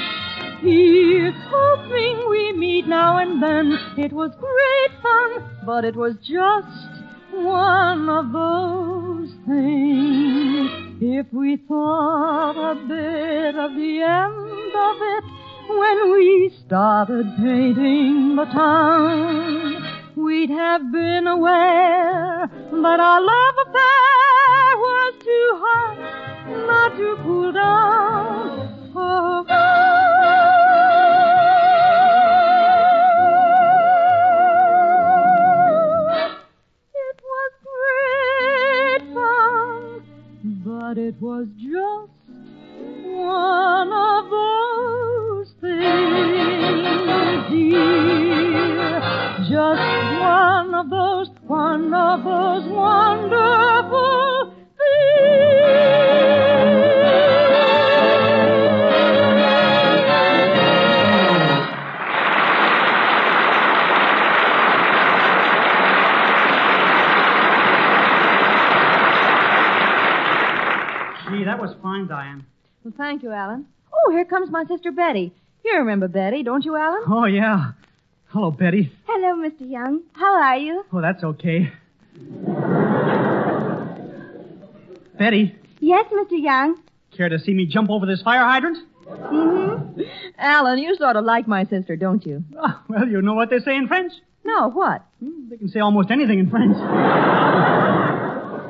Here's 0.60 1.34
hoping 1.48 2.28
we 2.28 2.52
meet 2.52 2.88
now 2.88 3.18
and 3.18 3.42
then. 3.42 3.78
It 3.98 4.12
was 4.12 4.32
great 4.38 5.02
fun, 5.02 5.64
but 5.66 5.84
it 5.84 5.94
was 5.94 6.14
just 6.16 7.02
one 7.32 8.08
of 8.08 8.32
those 8.32 9.30
things. 9.46 10.70
If 11.00 11.26
we 11.32 11.56
thought 11.68 12.56
a 12.56 12.74
bit 12.86 13.54
of 13.54 13.74
the 13.74 14.02
end 14.02 14.72
of 14.74 14.96
it 15.00 15.24
when 15.68 16.12
we 16.12 16.55
started 16.66 17.26
painting 17.36 18.34
the 18.34 18.44
town, 18.46 19.86
we'd 20.16 20.50
have 20.50 20.90
been 20.90 21.28
aware 21.28 22.50
that 22.72 23.00
our 23.00 23.20
love 23.20 23.54
affair 23.68 24.76
was 24.76 25.14
too 25.22 25.50
hot 25.62 25.96
not 26.66 26.96
to 26.96 27.16
cool 27.22 27.52
down. 27.52 28.92
Oh, 28.96 29.44
it 36.94 37.20
was 37.22 37.52
but 40.64 40.98
it 40.98 41.14
was 41.20 41.46
just 41.58 42.12
one 43.04 44.15
those 51.90 52.68
wonderful. 52.68 54.52
Gee, 71.28 71.44
that 71.44 71.60
was 71.60 71.74
fine, 71.82 72.06
Diane. 72.06 72.46
Well, 72.84 72.94
thank 72.96 73.22
you, 73.22 73.30
Alan. 73.32 73.66
Oh, 73.92 74.10
here 74.12 74.24
comes 74.24 74.48
my 74.50 74.64
sister 74.64 74.92
Betty. 74.92 75.32
You 75.64 75.78
remember 75.78 76.06
Betty, 76.06 76.44
don't 76.44 76.64
you, 76.64 76.76
Alan? 76.76 77.02
Oh, 77.08 77.24
yeah. 77.24 77.72
Hello, 78.28 78.52
Betty. 78.52 78.92
Hello, 79.18 79.34
Mr. 79.48 79.66
Young. 79.70 80.02
How 80.12 80.42
are 80.42 80.58
you? 80.58 80.84
Oh, 80.92 81.00
that's 81.00 81.24
okay. 81.24 81.72
Betty, 85.18 85.54
Yes, 85.80 86.04
Mr. 86.12 86.32
Young. 86.32 86.82
care 87.16 87.30
to 87.30 87.38
see 87.38 87.54
me 87.54 87.64
jump 87.64 87.88
over 87.88 88.04
this 88.04 88.20
fire 88.20 88.44
hydrant? 88.44 88.76
Mm-hmm. 89.08 90.02
Alan, 90.36 90.78
you 90.78 90.94
sort 90.96 91.16
of 91.16 91.24
like 91.24 91.48
my 91.48 91.64
sister, 91.64 91.96
don't 91.96 92.26
you? 92.26 92.44
Ah, 92.60 92.82
well, 92.88 93.08
you 93.08 93.22
know 93.22 93.32
what 93.32 93.48
they 93.48 93.58
say 93.58 93.74
in 93.74 93.88
French? 93.88 94.12
No, 94.44 94.68
what? 94.68 95.02
Hmm, 95.24 95.48
They 95.48 95.56
can 95.56 95.68
say 95.70 95.80
almost 95.80 96.10
anything 96.10 96.38
in 96.38 96.50
French. 96.50 96.76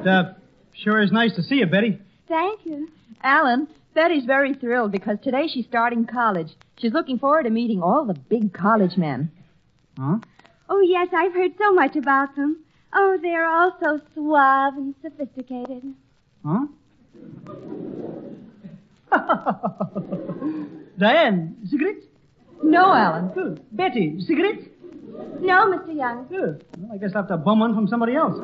uh, 0.06 0.32
sure 0.74 1.02
is 1.02 1.10
nice 1.10 1.34
to 1.34 1.42
see 1.42 1.56
you, 1.56 1.66
Betty. 1.66 1.98
Thank 2.28 2.64
you. 2.64 2.88
Alan, 3.20 3.66
Betty's 3.94 4.24
very 4.26 4.54
thrilled 4.54 4.92
because 4.92 5.18
today 5.24 5.48
she's 5.52 5.66
starting 5.66 6.06
college. 6.06 6.52
She's 6.78 6.92
looking 6.92 7.18
forward 7.18 7.42
to 7.44 7.50
meeting 7.50 7.82
all 7.82 8.04
the 8.04 8.14
big 8.14 8.52
college 8.54 8.96
men. 8.96 9.32
Huh? 9.98 10.18
Oh, 10.68 10.80
yes, 10.80 11.08
I've 11.12 11.32
heard 11.32 11.52
so 11.58 11.72
much 11.72 11.96
about 11.96 12.34
them. 12.36 12.58
Oh, 12.92 13.18
they're 13.20 13.46
all 13.46 13.76
so 13.82 14.00
suave 14.14 14.76
and 14.76 14.94
sophisticated. 15.02 15.94
Huh? 16.44 16.66
Diane, 20.98 21.56
cigarette? 21.68 22.02
No, 22.62 22.92
Alan. 22.92 23.28
Good. 23.28 23.62
Betty, 23.72 24.20
cigarette? 24.20 24.60
No, 25.40 25.66
Mr. 25.72 25.96
Young. 25.96 26.26
Good. 26.28 26.64
Well, 26.78 26.92
I 26.92 26.98
guess 26.98 27.10
I'll 27.14 27.22
have 27.22 27.28
to 27.28 27.36
bum 27.36 27.60
one 27.60 27.74
from 27.74 27.88
somebody 27.88 28.14
else. 28.14 28.36
you 28.36 28.42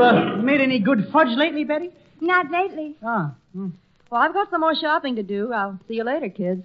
uh, 0.00 0.36
made 0.42 0.60
any 0.60 0.78
good 0.78 1.08
fudge 1.12 1.36
lately, 1.36 1.64
Betty? 1.64 1.90
Not 2.20 2.50
lately. 2.50 2.96
Ah. 3.04 3.34
hmm. 3.52 3.68
Well, 4.10 4.20
I've 4.20 4.34
got 4.34 4.50
some 4.50 4.60
more 4.60 4.74
shopping 4.74 5.16
to 5.16 5.22
do. 5.22 5.52
I'll 5.52 5.78
see 5.88 5.94
you 5.94 6.04
later, 6.04 6.28
kids. 6.28 6.64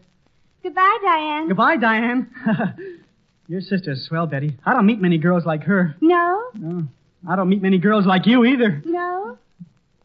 Goodbye, 0.67 0.97
Diane. 1.01 1.47
Goodbye, 1.47 1.77
Diane. 1.77 2.27
Your 3.47 3.61
sister's 3.61 4.05
swell, 4.05 4.27
Betty. 4.27 4.57
I 4.65 4.73
don't 4.73 4.85
meet 4.85 4.99
many 4.99 5.17
girls 5.17 5.45
like 5.45 5.63
her. 5.63 5.95
No? 6.01 6.41
No. 6.55 6.83
I 7.25 7.37
don't 7.37 7.47
meet 7.47 7.61
many 7.61 7.77
girls 7.77 8.05
like 8.05 8.25
you 8.25 8.43
either. 8.43 8.81
No? 8.83 9.37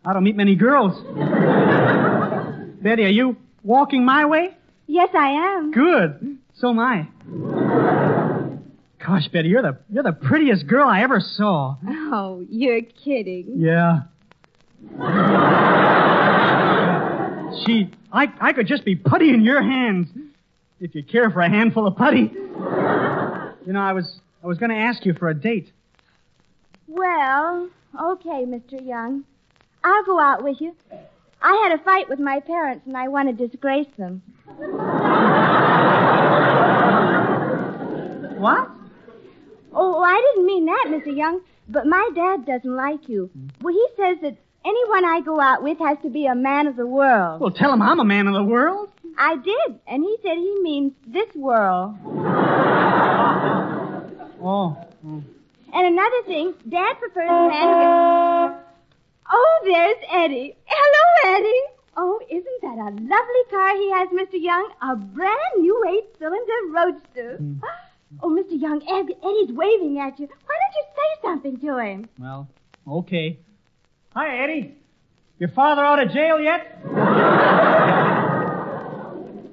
I 0.04 0.12
don't 0.12 0.23
meet 0.23 0.37
many 0.37 0.54
girls. 0.54 0.92
Betty, 2.81 3.04
are 3.04 3.09
you 3.09 3.37
walking 3.64 4.04
my 4.04 4.25
way? 4.26 4.57
Yes, 4.87 5.09
I 5.14 5.31
am. 5.31 5.73
Good. 5.73 6.38
So 6.54 6.71
am 6.71 6.78
I. 6.78 7.09
Gosh, 9.04 9.26
Betty, 9.33 9.49
you're 9.49 9.62
the 9.62 9.78
you're 9.90 10.04
the 10.04 10.12
prettiest 10.12 10.69
girl 10.69 10.87
I 10.87 11.02
ever 11.02 11.19
saw. 11.19 11.75
Oh, 11.88 12.47
you're 12.49 12.83
kidding. 12.83 13.54
Yeah. 13.57 14.02
She, 17.66 17.90
I, 18.11 18.33
I 18.40 18.54
could 18.54 18.66
just 18.66 18.83
be 18.85 18.97
putty 18.97 19.28
in 19.28 19.45
your 19.45 19.62
hands, 19.62 20.09
if 20.83 20.97
you 20.97 21.03
care 21.05 21.31
for 21.31 21.41
a 21.41 21.49
handful 21.49 21.87
of 21.87 21.97
putty. 21.97 22.33
You 23.65 23.73
know, 23.73 23.81
I 23.81 23.93
was, 23.93 24.21
I 24.43 24.49
was 24.49 24.59
going 24.59 24.71
to 24.71 24.77
ask 24.77 25.07
you 25.07 25.15
for 25.15 25.29
a 25.29 25.35
date. 25.35 25.71
Well, 26.89 27.71
okay, 27.99 28.45
Mr. 28.45 28.85
Young. 28.85 29.25
I'll 29.85 30.05
go 30.05 30.19
out 30.19 30.43
with 30.43 30.61
you. 30.61 30.75
I 31.41 31.69
had 31.69 31.79
a 31.79 31.83
fight 31.83 32.09
with 32.09 32.19
my 32.19 32.41
parents 32.41 32.85
and 32.87 32.97
I 32.97 33.07
want 33.09 33.29
to 33.29 33.49
disgrace 33.49 33.87
them. 33.97 34.23
What? 38.39 38.69
Oh, 39.73 40.03
I 40.03 40.33
didn't 40.35 40.47
mean 40.47 40.67
that, 40.67 40.87
Mr. 40.89 41.17
Young, 41.17 41.43
but 41.69 41.87
my 41.87 42.11
dad 42.15 42.45
doesn't 42.45 42.77
like 42.77 43.09
you. 43.09 43.31
Well, 43.61 43.73
he 43.73 43.87
says 43.97 44.19
that 44.23 44.37
anyone 44.64 45.04
I 45.04 45.21
go 45.25 45.40
out 45.40 45.62
with 45.62 45.78
has 45.78 45.99
to 46.02 46.11
be 46.11 46.26
a 46.26 46.35
man 46.35 46.66
of 46.66 46.76
the 46.76 46.87
world. 46.87 47.40
Well, 47.40 47.50
tell 47.50 47.73
him 47.73 47.83
I'm 47.83 48.00
a 48.00 48.04
man 48.04 48.26
of 48.26 48.35
the 48.35 48.45
world. 48.45 48.90
I 49.19 49.37
did, 49.37 49.78
and 49.87 50.02
he 50.02 50.16
said 50.23 50.37
he 50.37 50.59
means 50.62 50.92
this 51.07 51.35
world. 51.35 51.97
Oh. 54.45 54.71
Hmm. 55.02 55.21
And 55.73 55.87
another 55.87 56.23
thing, 56.26 56.54
Dad 56.69 56.95
prefers 56.99 57.31
a 57.31 57.49
man 57.49 57.69
who 57.69 58.54
gets... 58.54 58.64
Oh, 59.31 59.61
there's 59.64 59.97
Eddie. 60.11 60.57
Hello, 60.66 61.37
Eddie. 61.37 61.62
Oh, 61.97 62.21
isn't 62.28 62.61
that 62.62 62.76
a 62.76 62.90
lovely 62.90 63.45
car 63.50 63.76
he 63.76 63.90
has, 63.92 64.09
Mr. 64.09 64.42
Young? 64.42 64.73
A 64.83 64.97
brand 64.97 65.38
new 65.59 65.85
eight-cylinder 65.88 66.52
roadster. 66.71 67.37
Hmm. 67.37 67.54
Oh, 68.23 68.28
Mr. 68.28 68.61
Young, 68.61 68.83
Eddie's 68.83 69.57
waving 69.57 69.99
at 69.99 70.19
you. 70.19 70.26
Why 70.26 70.57
don't 70.59 70.75
you 70.75 70.85
say 70.97 71.23
something 71.23 71.57
to 71.59 71.78
him? 71.78 72.09
Well, 72.19 72.49
okay. 72.87 73.38
Hi, 74.14 74.45
Eddie. 74.45 74.75
Your 75.38 75.49
father 75.50 75.83
out 75.83 75.99
of 76.02 76.11
jail 76.12 76.38
yet? 76.38 76.85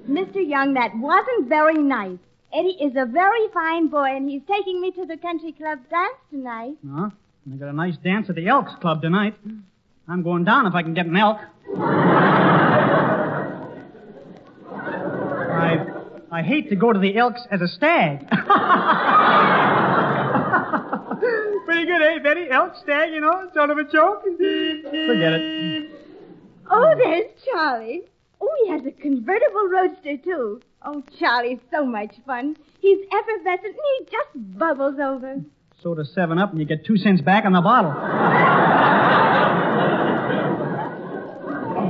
Mr. 0.09 0.45
Young, 0.45 0.73
that 0.73 0.91
wasn't 0.97 1.47
very 1.47 1.77
nice. 1.77 2.17
Eddie 2.53 2.77
is 2.81 2.91
a 2.97 3.05
very 3.05 3.47
fine 3.53 3.87
boy, 3.87 4.15
and 4.15 4.29
he's 4.29 4.41
taking 4.47 4.81
me 4.81 4.91
to 4.91 5.05
the 5.05 5.15
country 5.17 5.53
club 5.53 5.79
dance 5.89 6.17
tonight. 6.29 6.75
Huh? 6.85 7.09
They 7.45 7.55
got 7.57 7.69
a 7.69 7.73
nice 7.73 7.95
dance 8.03 8.29
at 8.29 8.35
the 8.35 8.47
Elks 8.47 8.73
Club 8.81 9.01
tonight. 9.01 9.35
I'm 10.07 10.23
going 10.23 10.43
down 10.43 10.65
if 10.67 10.73
I 10.73 10.83
can 10.83 10.93
get 10.93 11.05
an 11.05 11.15
elk. 11.15 11.37
I, 15.51 15.77
I 16.31 16.41
hate 16.41 16.69
to 16.69 16.75
go 16.75 16.91
to 16.91 16.99
the 16.99 17.17
Elks 17.17 17.41
as 17.49 17.61
a 17.61 17.67
stag. 17.67 18.27
Eh, 22.19 22.23
Betty? 22.23 22.49
Elk, 22.49 22.73
stag, 22.83 23.13
you 23.13 23.21
know, 23.21 23.49
sort 23.53 23.69
of 23.69 23.77
a 23.77 23.83
joke. 23.85 24.23
Forget 24.23 25.33
it. 25.33 25.91
Oh, 26.69 26.93
there's 26.97 27.25
Charlie. 27.45 28.01
Oh, 28.41 28.49
he 28.63 28.69
has 28.71 28.81
a 28.85 28.91
convertible 28.91 29.67
roadster, 29.69 30.17
too. 30.17 30.61
Oh, 30.83 31.01
Charlie's 31.17 31.59
so 31.71 31.85
much 31.85 32.15
fun. 32.25 32.57
He's 32.79 32.99
effervescent 33.11 33.75
and 33.75 33.75
he 33.99 34.05
just 34.05 34.57
bubbles 34.57 34.99
over. 34.99 35.41
Soda 35.81 36.03
7 36.05 36.38
Up 36.38 36.51
and 36.51 36.59
you 36.59 36.65
get 36.65 36.85
two 36.85 36.97
cents 36.97 37.21
back 37.21 37.45
on 37.45 37.53
the 37.53 37.61
bottle. 37.61 37.91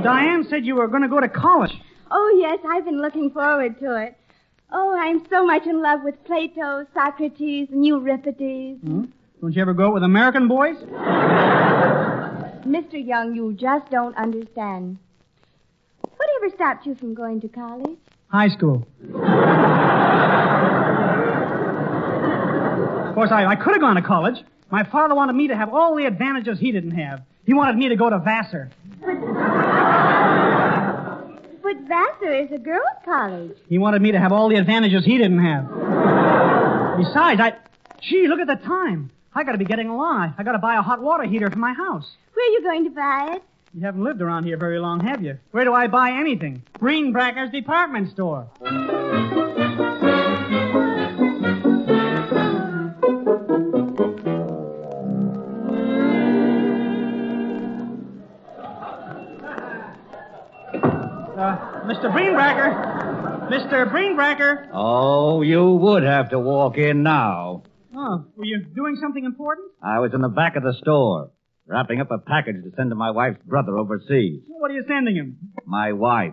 Diane 0.02 0.46
said 0.48 0.64
you 0.64 0.76
were 0.76 0.88
going 0.88 1.02
to 1.02 1.08
go 1.08 1.20
to 1.20 1.28
college. 1.28 1.72
Oh, 2.10 2.38
yes, 2.40 2.58
I've 2.68 2.84
been 2.84 3.02
looking 3.02 3.30
forward 3.30 3.78
to 3.80 4.00
it. 4.00 4.16
Oh, 4.72 4.96
I'm 4.96 5.26
so 5.28 5.44
much 5.44 5.66
in 5.66 5.82
love 5.82 6.00
with 6.04 6.22
Plato, 6.24 6.86
Socrates, 6.94 7.68
and 7.70 7.84
Euripides. 7.84 8.80
Hmm? 8.82 9.04
Don't 9.40 9.54
you 9.54 9.62
ever 9.62 9.72
go 9.72 9.86
out 9.86 9.94
with 9.94 10.02
American 10.02 10.48
boys? 10.48 10.76
Mr. 12.66 13.02
Young, 13.04 13.34
you 13.34 13.54
just 13.54 13.90
don't 13.90 14.14
understand. 14.16 14.98
Whatever 16.16 16.50
stopped 16.54 16.84
you 16.84 16.94
from 16.94 17.14
going 17.14 17.40
to 17.40 17.48
college? 17.48 17.96
High 18.28 18.48
school. 18.48 18.86
of 23.08 23.14
course, 23.14 23.30
I, 23.32 23.46
I 23.46 23.56
could 23.56 23.72
have 23.72 23.80
gone 23.80 23.96
to 23.96 24.02
college. 24.02 24.36
My 24.70 24.84
father 24.84 25.14
wanted 25.14 25.32
me 25.32 25.48
to 25.48 25.56
have 25.56 25.72
all 25.72 25.96
the 25.96 26.04
advantages 26.04 26.58
he 26.58 26.70
didn't 26.70 26.90
have. 26.92 27.22
He 27.46 27.54
wanted 27.54 27.76
me 27.76 27.88
to 27.88 27.96
go 27.96 28.10
to 28.10 28.18
Vassar. 28.18 28.70
But 29.00 29.14
Vassar 31.88 32.34
is 32.44 32.52
a 32.52 32.58
girls' 32.58 32.82
college. 33.06 33.56
He 33.70 33.78
wanted 33.78 34.02
me 34.02 34.12
to 34.12 34.18
have 34.18 34.32
all 34.32 34.50
the 34.50 34.56
advantages 34.56 35.06
he 35.06 35.16
didn't 35.16 35.42
have. 35.42 35.66
Besides, 36.98 37.40
I. 37.40 37.54
Gee, 38.02 38.28
look 38.28 38.40
at 38.40 38.46
the 38.46 38.56
time. 38.56 39.10
I 39.34 39.44
gotta 39.44 39.58
be 39.58 39.64
getting 39.64 39.88
along. 39.88 40.34
I, 40.36 40.40
I 40.40 40.42
gotta 40.44 40.58
buy 40.58 40.76
a 40.76 40.82
hot 40.82 41.00
water 41.00 41.24
heater 41.24 41.50
for 41.50 41.58
my 41.58 41.72
house. 41.72 42.10
Where 42.34 42.46
are 42.46 42.52
you 42.52 42.62
going 42.62 42.84
to 42.84 42.90
buy 42.90 43.34
it? 43.36 43.42
You 43.74 43.82
haven't 43.82 44.02
lived 44.02 44.20
around 44.20 44.44
here 44.44 44.56
very 44.56 44.80
long, 44.80 45.00
have 45.00 45.22
you? 45.22 45.38
Where 45.52 45.64
do 45.64 45.72
I 45.72 45.86
buy 45.86 46.10
anything? 46.10 46.62
Greenbracker's 46.80 47.52
department 47.52 48.10
store. 48.10 48.48
Uh, 61.40 61.56
Mr. 61.86 62.12
Greenbracker! 62.12 63.48
Mr. 63.48 63.90
Greenbracker! 63.90 64.68
Oh, 64.72 65.42
you 65.42 65.70
would 65.72 66.02
have 66.02 66.30
to 66.30 66.38
walk 66.38 66.76
in 66.76 67.02
now. 67.02 67.62
Oh, 68.12 68.24
were 68.34 68.44
you 68.44 68.64
doing 68.74 68.96
something 69.00 69.24
important? 69.24 69.68
I 69.80 70.00
was 70.00 70.12
in 70.12 70.20
the 70.20 70.28
back 70.28 70.56
of 70.56 70.64
the 70.64 70.72
store, 70.82 71.30
wrapping 71.64 72.00
up 72.00 72.10
a 72.10 72.18
package 72.18 72.56
to 72.64 72.72
send 72.76 72.90
to 72.90 72.96
my 72.96 73.12
wife's 73.12 73.38
brother 73.46 73.78
overseas. 73.78 74.40
What 74.48 74.72
are 74.72 74.74
you 74.74 74.84
sending 74.88 75.14
him? 75.14 75.36
My 75.64 75.92
wife. 75.92 76.32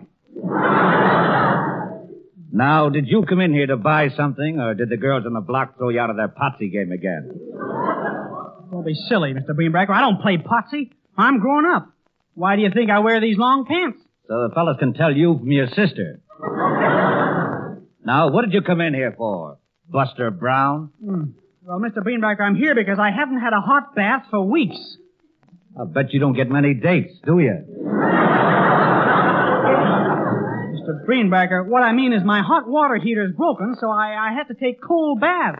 now, 2.52 2.88
did 2.88 3.06
you 3.06 3.24
come 3.28 3.38
in 3.40 3.52
here 3.52 3.68
to 3.68 3.76
buy 3.76 4.08
something, 4.08 4.58
or 4.58 4.74
did 4.74 4.88
the 4.88 4.96
girls 4.96 5.24
on 5.24 5.34
the 5.34 5.40
block 5.40 5.78
throw 5.78 5.90
you 5.90 6.00
out 6.00 6.10
of 6.10 6.16
their 6.16 6.26
potsy 6.26 6.72
game 6.72 6.90
again? 6.90 7.30
Don't 8.72 8.84
be 8.84 8.94
silly, 9.08 9.32
Mr. 9.32 9.50
Greenbracker. 9.50 9.90
I 9.90 10.00
don't 10.00 10.20
play 10.20 10.36
potsy. 10.36 10.90
I'm 11.16 11.38
grown 11.38 11.64
up. 11.64 11.92
Why 12.34 12.56
do 12.56 12.62
you 12.62 12.70
think 12.74 12.90
I 12.90 12.98
wear 12.98 13.20
these 13.20 13.38
long 13.38 13.66
pants? 13.66 14.00
So 14.26 14.48
the 14.48 14.50
fellas 14.52 14.78
can 14.80 14.94
tell 14.94 15.16
you 15.16 15.38
from 15.38 15.52
your 15.52 15.68
sister. 15.68 16.22
now, 18.04 18.30
what 18.32 18.44
did 18.44 18.52
you 18.52 18.62
come 18.62 18.80
in 18.80 18.94
here 18.94 19.14
for? 19.16 19.58
Buster 19.88 20.32
Brown? 20.32 20.90
Hmm. 21.04 21.24
Well, 21.68 21.80
Mr. 21.80 21.98
Greenbracker, 21.98 22.40
I'm 22.40 22.56
here 22.56 22.74
because 22.74 22.98
I 22.98 23.10
haven't 23.10 23.40
had 23.40 23.52
a 23.52 23.60
hot 23.60 23.94
bath 23.94 24.24
for 24.30 24.42
weeks. 24.42 24.78
I 25.78 25.84
bet 25.84 26.14
you 26.14 26.18
don't 26.18 26.32
get 26.32 26.48
many 26.48 26.72
dates, 26.72 27.12
do 27.26 27.38
you? 27.40 27.58
Mr. 30.72 31.04
Greenbracker, 31.06 31.68
what 31.68 31.82
I 31.82 31.92
mean 31.92 32.14
is 32.14 32.24
my 32.24 32.40
hot 32.40 32.66
water 32.66 32.96
heater's 32.96 33.36
broken, 33.36 33.76
so 33.78 33.90
I, 33.90 34.30
I 34.30 34.32
had 34.32 34.44
to 34.44 34.54
take 34.54 34.80
cold 34.80 35.20
baths. 35.20 35.58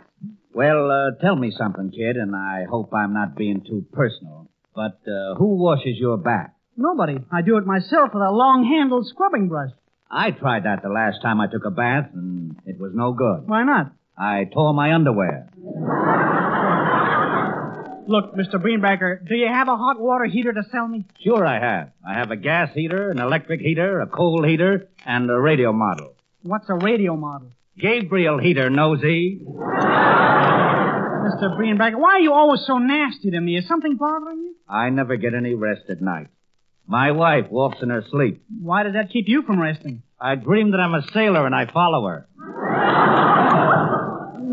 Well, 0.54 0.90
uh, 0.90 1.20
tell 1.20 1.36
me 1.36 1.50
something, 1.54 1.90
kid, 1.90 2.16
and 2.16 2.34
I 2.34 2.64
hope 2.64 2.90
I'm 2.94 3.12
not 3.12 3.36
being 3.36 3.60
too 3.60 3.84
personal. 3.92 4.48
But 4.74 5.00
uh, 5.06 5.34
who 5.34 5.62
washes 5.62 5.98
your 5.98 6.16
back? 6.16 6.54
Nobody. 6.74 7.18
I 7.30 7.42
do 7.42 7.58
it 7.58 7.66
myself 7.66 8.14
with 8.14 8.22
a 8.22 8.32
long-handled 8.32 9.06
scrubbing 9.08 9.48
brush. 9.48 9.72
I 10.10 10.30
tried 10.30 10.64
that 10.64 10.82
the 10.82 10.88
last 10.88 11.20
time 11.20 11.38
I 11.38 11.48
took 11.52 11.66
a 11.66 11.70
bath, 11.70 12.08
and 12.14 12.56
it 12.64 12.80
was 12.80 12.92
no 12.94 13.12
good. 13.12 13.46
Why 13.46 13.62
not? 13.62 13.92
I 14.20 14.44
tore 14.52 14.74
my 14.74 14.92
underwear. 14.94 15.48
Look, 18.08 18.34
Mr. 18.34 18.54
Greenbracker, 18.54 19.28
do 19.28 19.34
you 19.34 19.48
have 19.48 19.68
a 19.68 19.76
hot 19.76 20.00
water 20.00 20.24
heater 20.24 20.52
to 20.52 20.62
sell 20.72 20.88
me? 20.88 21.04
Sure 21.22 21.46
I 21.46 21.60
have. 21.60 21.90
I 22.08 22.14
have 22.14 22.30
a 22.30 22.36
gas 22.36 22.70
heater, 22.74 23.10
an 23.10 23.18
electric 23.18 23.60
heater, 23.60 24.00
a 24.00 24.06
coal 24.06 24.42
heater, 24.44 24.88
and 25.04 25.30
a 25.30 25.38
radio 25.38 25.72
model. 25.72 26.14
What's 26.42 26.68
a 26.70 26.74
radio 26.74 27.16
model? 27.16 27.52
Gabriel 27.78 28.38
Heatter, 28.38 28.72
nosy. 28.74 29.42
Mr. 29.44 31.58
Greenbracker, 31.58 31.98
why 31.98 32.14
are 32.14 32.20
you 32.20 32.32
always 32.32 32.64
so 32.66 32.78
nasty 32.78 33.30
to 33.30 33.40
me? 33.40 33.58
Is 33.58 33.68
something 33.68 33.96
bothering 33.96 34.38
you? 34.38 34.54
I 34.68 34.88
never 34.88 35.16
get 35.16 35.34
any 35.34 35.54
rest 35.54 35.82
at 35.90 36.00
night. 36.00 36.28
My 36.86 37.12
wife 37.12 37.50
walks 37.50 37.78
in 37.82 37.90
her 37.90 38.02
sleep. 38.10 38.42
Why 38.62 38.84
does 38.84 38.94
that 38.94 39.10
keep 39.12 39.28
you 39.28 39.42
from 39.42 39.60
resting? 39.60 40.02
I 40.18 40.34
dream 40.36 40.70
that 40.70 40.80
I'm 40.80 40.94
a 40.94 41.06
sailor 41.12 41.44
and 41.44 41.54
I 41.54 41.66
follow 41.70 42.06
her. 42.06 42.26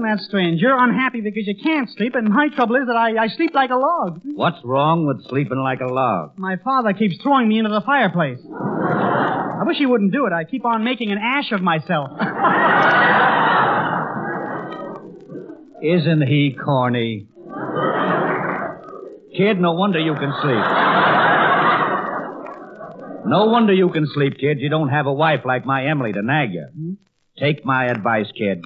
That 0.05 0.19
strange? 0.19 0.61
You're 0.61 0.77
unhappy 0.77 1.21
because 1.21 1.47
you 1.47 1.55
can't 1.61 1.89
sleep, 1.97 2.13
and 2.13 2.29
my 2.29 2.49
trouble 2.55 2.75
is 2.75 2.85
that 2.85 2.95
I, 2.95 3.23
I 3.23 3.27
sleep 3.29 3.55
like 3.55 3.71
a 3.71 3.75
log. 3.75 4.21
What's 4.23 4.59
wrong 4.63 5.07
with 5.07 5.27
sleeping 5.27 5.57
like 5.57 5.79
a 5.81 5.91
log? 5.91 6.37
My 6.37 6.57
father 6.63 6.93
keeps 6.93 7.17
throwing 7.23 7.49
me 7.49 7.57
into 7.57 7.71
the 7.71 7.81
fireplace. 7.81 8.37
I 8.45 9.63
wish 9.65 9.77
he 9.77 9.87
wouldn't 9.87 10.11
do 10.13 10.27
it. 10.27 10.33
I 10.33 10.43
keep 10.43 10.63
on 10.63 10.83
making 10.83 11.11
an 11.11 11.17
ash 11.17 11.51
of 11.51 11.61
myself. 11.61 12.11
Isn't 15.81 16.21
he 16.27 16.55
corny? 16.63 17.27
Kid, 19.35 19.59
no 19.59 19.73
wonder 19.73 19.99
you 19.99 20.13
can 20.13 20.33
sleep. 20.41 20.63
No 23.27 23.45
wonder 23.45 23.73
you 23.73 23.89
can 23.89 24.05
sleep, 24.13 24.37
kid. 24.39 24.59
You 24.59 24.69
don't 24.69 24.89
have 24.89 25.07
a 25.07 25.13
wife 25.13 25.41
like 25.45 25.65
my 25.65 25.87
Emily 25.87 26.13
to 26.13 26.21
nag 26.21 26.53
you. 26.53 26.67
Hmm? 26.71 26.93
Take 27.39 27.65
my 27.65 27.85
advice, 27.85 28.27
kid. 28.37 28.63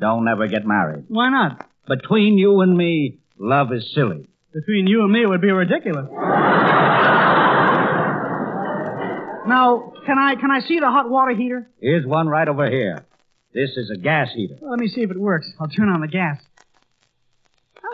Don't 0.00 0.26
ever 0.28 0.46
get 0.48 0.66
married. 0.66 1.04
Why 1.08 1.30
not? 1.30 1.66
Between 1.86 2.38
you 2.38 2.60
and 2.60 2.76
me, 2.76 3.18
love 3.38 3.72
is 3.72 3.92
silly. 3.94 4.28
Between 4.52 4.86
you 4.86 5.02
and 5.02 5.12
me, 5.12 5.22
it 5.22 5.28
would 5.28 5.40
be 5.40 5.50
ridiculous. 5.50 6.06
now, 9.46 9.92
can 10.06 10.18
I 10.18 10.34
can 10.40 10.50
I 10.50 10.60
see 10.60 10.78
the 10.80 10.90
hot 10.90 11.08
water 11.08 11.34
heater? 11.34 11.68
Here's 11.80 12.06
one 12.06 12.28
right 12.28 12.48
over 12.48 12.68
here. 12.70 13.04
This 13.52 13.70
is 13.76 13.90
a 13.90 13.96
gas 13.96 14.32
heater. 14.34 14.56
Let 14.60 14.78
me 14.80 14.88
see 14.88 15.02
if 15.02 15.10
it 15.10 15.18
works. 15.18 15.50
I'll 15.60 15.68
turn 15.68 15.88
on 15.88 16.00
the 16.00 16.08
gas. 16.08 16.38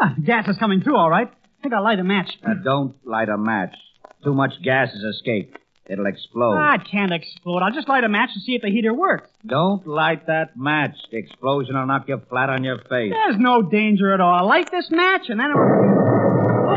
Ah, 0.01 0.15
the 0.17 0.23
gas 0.23 0.49
is 0.49 0.57
coming 0.59 0.81
through 0.81 0.97
all 0.97 1.11
right. 1.11 1.29
I 1.29 1.63
think 1.63 1.75
I'll 1.75 1.85
light 1.85 1.99
a 1.99 2.05
match. 2.05 2.31
Now, 2.43 2.55
don't 2.65 2.95
light 3.07 3.29
a 3.29 3.37
match. 3.37 3.75
Too 4.25 4.33
much 4.33 4.53
gas 4.63 4.91
has 4.93 5.03
escaped. 5.17 5.59
It'll 5.87 6.07
explode. 6.07 6.55
Ah, 6.57 6.75
it 6.75 6.83
can't 6.89 7.13
explode. 7.13 7.63
I'll 7.63 7.73
just 7.73 7.89
light 7.89 8.05
a 8.05 8.09
match 8.09 8.31
to 8.35 8.41
see 8.41 8.55
if 8.55 8.63
the 8.63 8.69
heater 8.71 8.95
works. 8.95 9.29
Don't 9.45 9.85
light 9.87 10.27
that 10.27 10.57
match. 10.57 10.95
The 11.11 11.19
explosion 11.19 11.75
will 11.77 11.87
knock 11.87 12.05
you 12.09 12.21
flat 12.29 12.49
on 12.49 12.63
your 12.63 12.79
face. 12.79 13.13
There's 13.13 13.39
no 13.39 13.63
danger 13.63 14.15
at 14.15 14.21
all. 14.21 14.35
I'll 14.35 14.47
light 14.47 14.71
this 14.71 14.89
match 14.91 15.29
and 15.29 15.41
then 15.41 15.51
it'll... 15.51 16.71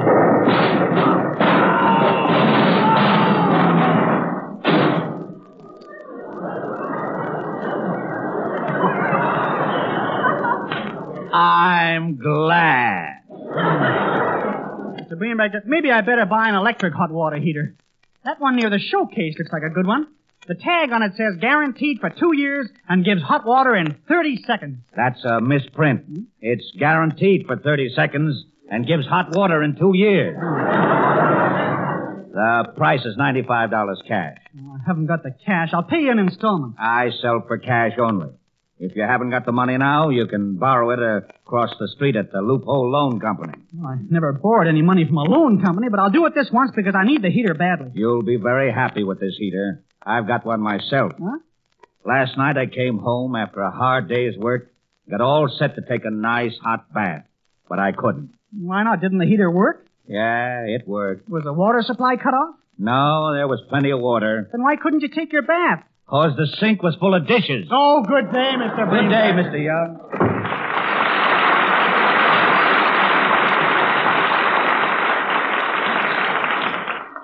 I'm 11.34 12.18
glad. 12.18 13.22
Mr. 13.32 15.18
Greenback, 15.18 15.52
maybe 15.66 15.92
I 15.92 16.02
better 16.02 16.26
buy 16.26 16.50
an 16.50 16.56
electric 16.56 16.94
hot 16.94 17.12
water 17.12 17.38
heater. 17.38 17.76
That 18.26 18.40
one 18.40 18.56
near 18.56 18.70
the 18.70 18.80
showcase 18.80 19.36
looks 19.38 19.52
like 19.52 19.64
a 19.64 19.70
good 19.74 19.86
one. 19.86 20.08
The 20.48 20.56
tag 20.56 20.92
on 20.92 21.04
it 21.04 21.14
says 21.16 21.38
guaranteed 21.40 22.00
for 22.00 22.10
two 22.10 22.36
years 22.36 22.70
and 22.88 23.04
gives 23.06 23.22
hot 23.22 23.46
water 23.46 23.76
in 23.76 23.96
30 24.08 24.44
seconds. 24.46 24.80
That's 24.96 25.24
a 25.26 25.40
misprint. 25.42 26.06
It's 26.42 26.70
guaranteed 26.78 27.46
for 27.48 27.58
30 27.58 27.94
seconds 27.96 28.46
and 28.70 28.88
gives 28.88 29.06
hot 29.06 29.36
water 29.36 29.62
in 29.64 29.76
two 29.76 29.92
years. 29.94 30.36
The 32.34 32.74
price 32.76 33.06
is 33.06 33.16
$95 33.18 34.08
cash. 34.08 34.38
Oh, 34.60 34.72
I 34.74 34.80
haven't 34.88 35.06
got 35.06 35.24
the 35.24 35.36
cash. 35.46 35.70
I'll 35.74 35.84
pay 35.84 36.02
you 36.02 36.12
in 36.12 36.20
installments. 36.20 36.78
I 36.80 37.12
sell 37.22 37.44
for 37.48 37.58
cash 37.58 37.94
only. 38.00 38.30
If 38.80 38.96
you 38.96 39.04
haven't 39.04 39.30
got 39.30 39.46
the 39.46 39.52
money 39.52 39.78
now, 39.78 40.10
you 40.10 40.28
can 40.28 40.58
borrow 40.58 40.90
it 40.90 41.00
across 41.46 41.70
the 41.80 41.88
street 41.96 42.16
at 42.16 42.32
the 42.32 42.42
Loophole 42.42 42.92
Loan 42.92 43.20
Company. 43.20 43.54
Well, 43.74 43.92
I 43.94 43.98
never 44.10 44.34
borrowed 44.34 44.68
any 44.68 44.82
money 44.82 45.06
from 45.06 45.18
a 45.18 45.24
loan 45.24 45.62
company, 45.62 45.88
but 45.90 46.00
I'll 46.00 46.10
do 46.10 46.26
it 46.26 46.34
this 46.36 46.50
once 46.52 46.72
because 46.76 46.96
I 46.96 47.06
need 47.06 47.22
the 47.22 47.30
heater 47.30 47.54
badly. 47.54 47.92
You'll 47.94 48.24
be 48.24 48.38
very 48.38 48.72
happy 48.74 49.04
with 49.04 49.20
this 49.20 49.36
heater. 49.38 49.84
I've 50.06 50.28
got 50.28 50.46
one 50.46 50.60
myself. 50.60 51.14
Huh? 51.22 51.38
Last 52.06 52.38
night 52.38 52.58
I 52.58 52.66
came 52.66 52.98
home 52.98 53.36
after 53.36 53.62
a 53.62 53.72
hard 53.72 54.10
day's 54.10 54.38
work, 54.38 54.72
got 55.10 55.22
all 55.22 55.48
set 55.48 55.76
to 55.76 55.82
take 55.82 56.04
a 56.04 56.12
nice 56.12 56.54
hot 56.62 56.92
bath, 56.94 57.26
but 57.70 57.80
I 57.80 57.92
couldn't. 57.94 58.34
Why 58.60 58.84
not? 58.84 59.00
Didn't 59.00 59.20
the 59.20 59.26
heater 59.26 59.50
work? 59.50 59.88
Yeah, 60.08 60.66
it 60.66 60.86
worked. 60.88 61.30
Was 61.30 61.44
the 61.44 61.54
water 61.54 61.82
supply 61.82 62.18
cut 62.18 62.34
off? 62.34 62.56
No, 62.78 63.34
there 63.34 63.48
was 63.48 63.62
plenty 63.70 63.92
of 63.92 64.00
water. 64.02 64.50
Then 64.52 64.64
why 64.64 64.76
couldn't 64.76 65.02
you 65.02 65.08
take 65.08 65.32
your 65.32 65.44
bath? 65.44 65.86
Cause 66.08 66.36
the 66.38 66.48
sink 66.60 66.84
was 66.84 66.96
full 67.00 67.16
of 67.16 67.26
dishes. 67.28 67.68
Oh, 67.72 68.04
good 68.04 68.32
day, 68.32 68.52
Mr. 68.58 68.90
Good 68.90 69.10
day, 69.10 69.32
Greenback. 69.32 69.54
Mr. 69.54 69.64
Young. 69.64 70.00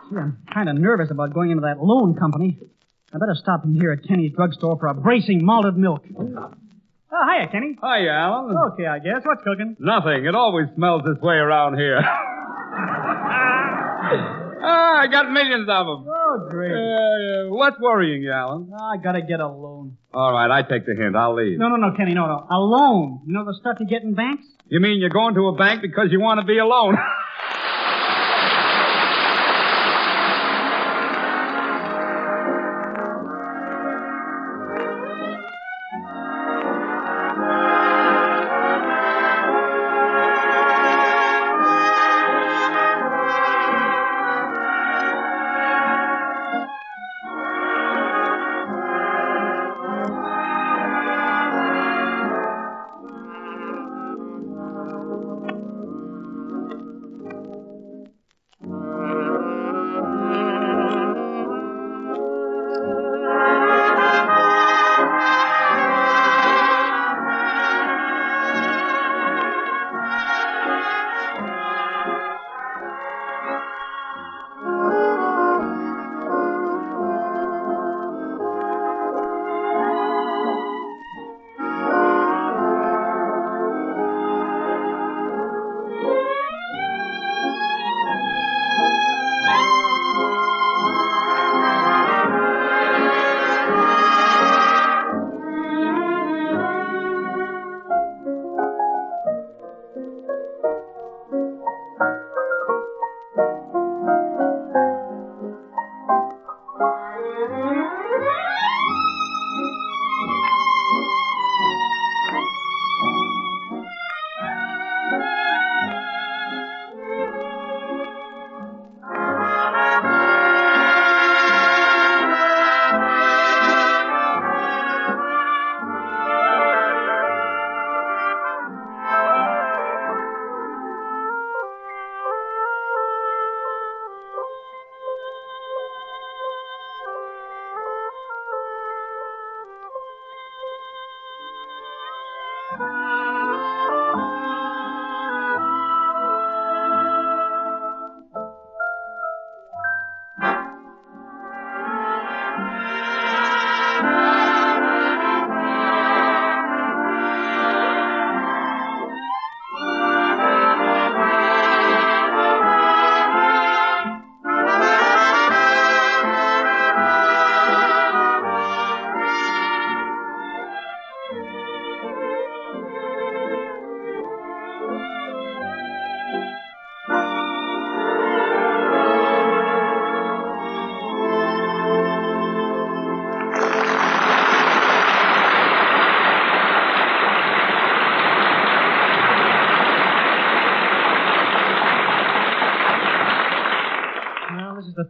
Gee, 0.09 0.17
I'm 0.17 0.37
kind 0.51 0.69
of 0.69 0.75
nervous 0.75 1.11
about 1.11 1.33
going 1.33 1.51
into 1.51 1.61
that 1.61 1.83
loan 1.83 2.15
company. 2.15 2.57
I 3.13 3.17
better 3.19 3.35
stop 3.35 3.63
in 3.65 3.73
here 3.75 3.91
at 3.91 4.07
Kenny's 4.07 4.31
drugstore 4.33 4.77
for 4.79 4.87
a 4.87 4.93
bracing 4.93 5.43
malted 5.45 5.77
milk. 5.77 6.03
Oh, 6.17 6.51
hiya, 7.11 7.47
Kenny. 7.51 7.75
Hi, 7.81 8.07
Alan. 8.07 8.55
Okay, 8.73 8.85
I 8.85 8.99
guess. 8.99 9.21
What's 9.23 9.43
cooking? 9.43 9.75
Nothing. 9.79 10.25
It 10.25 10.35
always 10.35 10.67
smells 10.75 11.03
this 11.05 11.21
way 11.21 11.35
around 11.35 11.77
here. 11.77 11.99
ah, 14.61 14.99
I 15.01 15.07
got 15.11 15.29
millions 15.31 15.67
of 15.69 15.85
them. 15.85 16.05
Oh, 16.31 16.47
great. 16.49 16.71
Uh, 16.71 17.49
what's 17.49 17.79
worrying 17.79 18.21
you, 18.21 18.31
Alan? 18.31 18.71
I 18.73 18.97
gotta 18.97 19.21
get 19.21 19.39
a 19.39 19.47
loan. 19.47 19.97
All 20.13 20.31
right, 20.31 20.51
I 20.51 20.61
take 20.61 20.85
the 20.85 20.93
hint. 20.95 21.15
I'll 21.15 21.33
leave. 21.33 21.57
No, 21.57 21.69
no, 21.69 21.75
no, 21.75 21.95
Kenny, 21.97 22.13
no, 22.13 22.27
no. 22.27 22.45
A 22.51 22.59
loan. 22.59 23.21
You 23.25 23.33
know 23.33 23.45
the 23.45 23.55
stuff 23.59 23.77
you 23.79 23.87
get 23.87 24.03
in 24.03 24.13
banks? 24.13 24.43
You 24.67 24.79
mean 24.79 24.99
you're 24.99 25.09
going 25.09 25.33
to 25.33 25.47
a 25.47 25.55
bank 25.55 25.81
because 25.81 26.09
you 26.11 26.19
want 26.19 26.39
to 26.39 26.45
be 26.45 26.59
alone? 26.59 26.97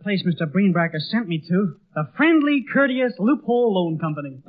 place 0.09 0.25
Mr. 0.25 0.49
Greenbracker 0.49 0.99
sent 1.11 1.27
me 1.27 1.39
to. 1.47 1.75
The 1.93 2.09
Friendly, 2.17 2.65
Courteous 2.73 3.13
Loophole 3.19 3.75
Loan 3.75 3.99
Company. 3.99 4.41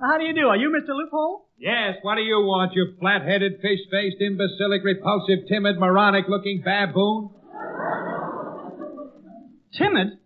How 0.00 0.18
do 0.18 0.24
you 0.24 0.34
do? 0.34 0.48
Are 0.48 0.56
you 0.56 0.70
Mr. 0.70 0.88
Loophole? 0.88 1.46
Yes, 1.56 1.98
what 2.02 2.16
do 2.16 2.22
you 2.22 2.40
want, 2.40 2.72
you 2.74 2.94
flat-headed, 2.98 3.60
fish-faced, 3.62 4.16
imbecilic, 4.20 4.82
repulsive, 4.82 5.46
timid, 5.48 5.78
moronic-looking 5.78 6.62
baboon? 6.64 7.30
Timid? 9.78 10.18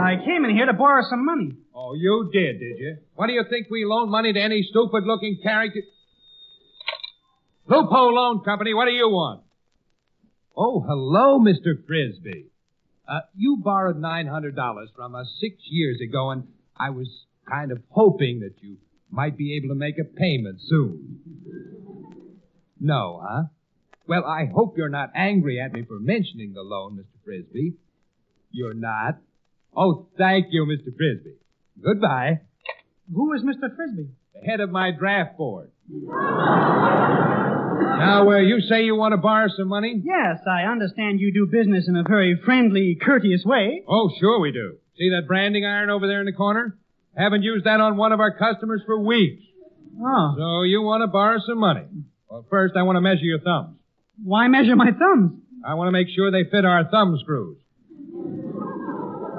I 0.00 0.16
came 0.24 0.46
in 0.46 0.56
here 0.56 0.64
to 0.64 0.72
borrow 0.72 1.02
some 1.10 1.26
money. 1.26 1.52
Oh, 1.74 1.92
you 1.92 2.30
did, 2.32 2.60
did 2.60 2.78
you? 2.78 2.96
What 3.14 3.26
do 3.26 3.34
you 3.34 3.44
think 3.50 3.66
we 3.70 3.84
loan 3.84 4.10
money 4.10 4.32
to 4.32 4.40
any 4.40 4.62
stupid-looking 4.70 5.40
character? 5.42 5.82
Loophole 7.66 8.14
Loan 8.14 8.40
Company, 8.42 8.72
what 8.72 8.86
do 8.86 8.92
you 8.92 9.10
want? 9.10 9.42
Oh, 10.60 10.84
hello, 10.84 11.38
Mr. 11.38 11.86
Frisbee. 11.86 12.46
Uh, 13.08 13.20
you 13.36 13.58
borrowed 13.62 13.96
$900 14.02 14.54
from 14.96 15.14
us 15.14 15.28
six 15.40 15.54
years 15.70 16.00
ago, 16.00 16.30
and 16.30 16.48
I 16.76 16.90
was 16.90 17.08
kind 17.48 17.70
of 17.70 17.78
hoping 17.90 18.40
that 18.40 18.56
you 18.60 18.78
might 19.08 19.38
be 19.38 19.56
able 19.56 19.68
to 19.68 19.78
make 19.78 19.94
a 20.00 20.04
payment 20.04 20.58
soon. 20.66 21.20
No, 22.80 23.22
huh? 23.24 23.42
Well, 24.08 24.24
I 24.24 24.46
hope 24.52 24.76
you're 24.76 24.88
not 24.88 25.10
angry 25.14 25.60
at 25.60 25.72
me 25.72 25.84
for 25.84 26.00
mentioning 26.00 26.54
the 26.54 26.62
loan, 26.62 26.96
Mr. 26.96 27.24
Frisbee. 27.24 27.74
You're 28.50 28.74
not? 28.74 29.18
Oh, 29.76 30.08
thank 30.18 30.46
you, 30.50 30.66
Mr. 30.66 30.92
Frisbee. 30.96 31.38
Goodbye. 31.80 32.40
Who 33.14 33.32
is 33.34 33.42
Mr. 33.42 33.76
Frisbee? 33.76 34.08
The 34.34 34.40
head 34.44 34.58
of 34.58 34.70
my 34.70 34.90
draft 34.90 35.38
board. 35.38 35.70
Now, 37.80 38.28
uh, 38.30 38.38
you 38.38 38.60
say 38.60 38.84
you 38.84 38.96
want 38.96 39.12
to 39.12 39.18
borrow 39.18 39.48
some 39.56 39.68
money? 39.68 40.00
Yes, 40.04 40.40
I 40.46 40.62
understand 40.70 41.20
you 41.20 41.32
do 41.32 41.46
business 41.46 41.88
in 41.88 41.96
a 41.96 42.02
very 42.02 42.40
friendly, 42.44 42.96
courteous 43.00 43.44
way. 43.44 43.82
Oh, 43.88 44.10
sure 44.20 44.40
we 44.40 44.52
do. 44.52 44.76
See 44.96 45.10
that 45.10 45.26
branding 45.26 45.64
iron 45.64 45.90
over 45.90 46.06
there 46.06 46.20
in 46.20 46.26
the 46.26 46.32
corner? 46.32 46.76
Haven't 47.16 47.42
used 47.42 47.64
that 47.66 47.80
on 47.80 47.96
one 47.96 48.12
of 48.12 48.20
our 48.20 48.36
customers 48.36 48.82
for 48.86 48.98
weeks. 48.98 49.42
Oh. 50.00 50.34
So 50.36 50.62
you 50.62 50.82
want 50.82 51.02
to 51.02 51.08
borrow 51.08 51.38
some 51.46 51.58
money. 51.58 51.84
Well, 52.28 52.44
first 52.50 52.74
I 52.76 52.82
want 52.82 52.96
to 52.96 53.00
measure 53.00 53.24
your 53.24 53.40
thumbs. 53.40 53.76
Why 54.22 54.48
measure 54.48 54.76
my 54.76 54.90
thumbs? 54.92 55.40
I 55.64 55.74
want 55.74 55.88
to 55.88 55.92
make 55.92 56.08
sure 56.14 56.30
they 56.30 56.44
fit 56.48 56.64
our 56.64 56.88
thumb 56.90 57.16
screws. 57.20 57.56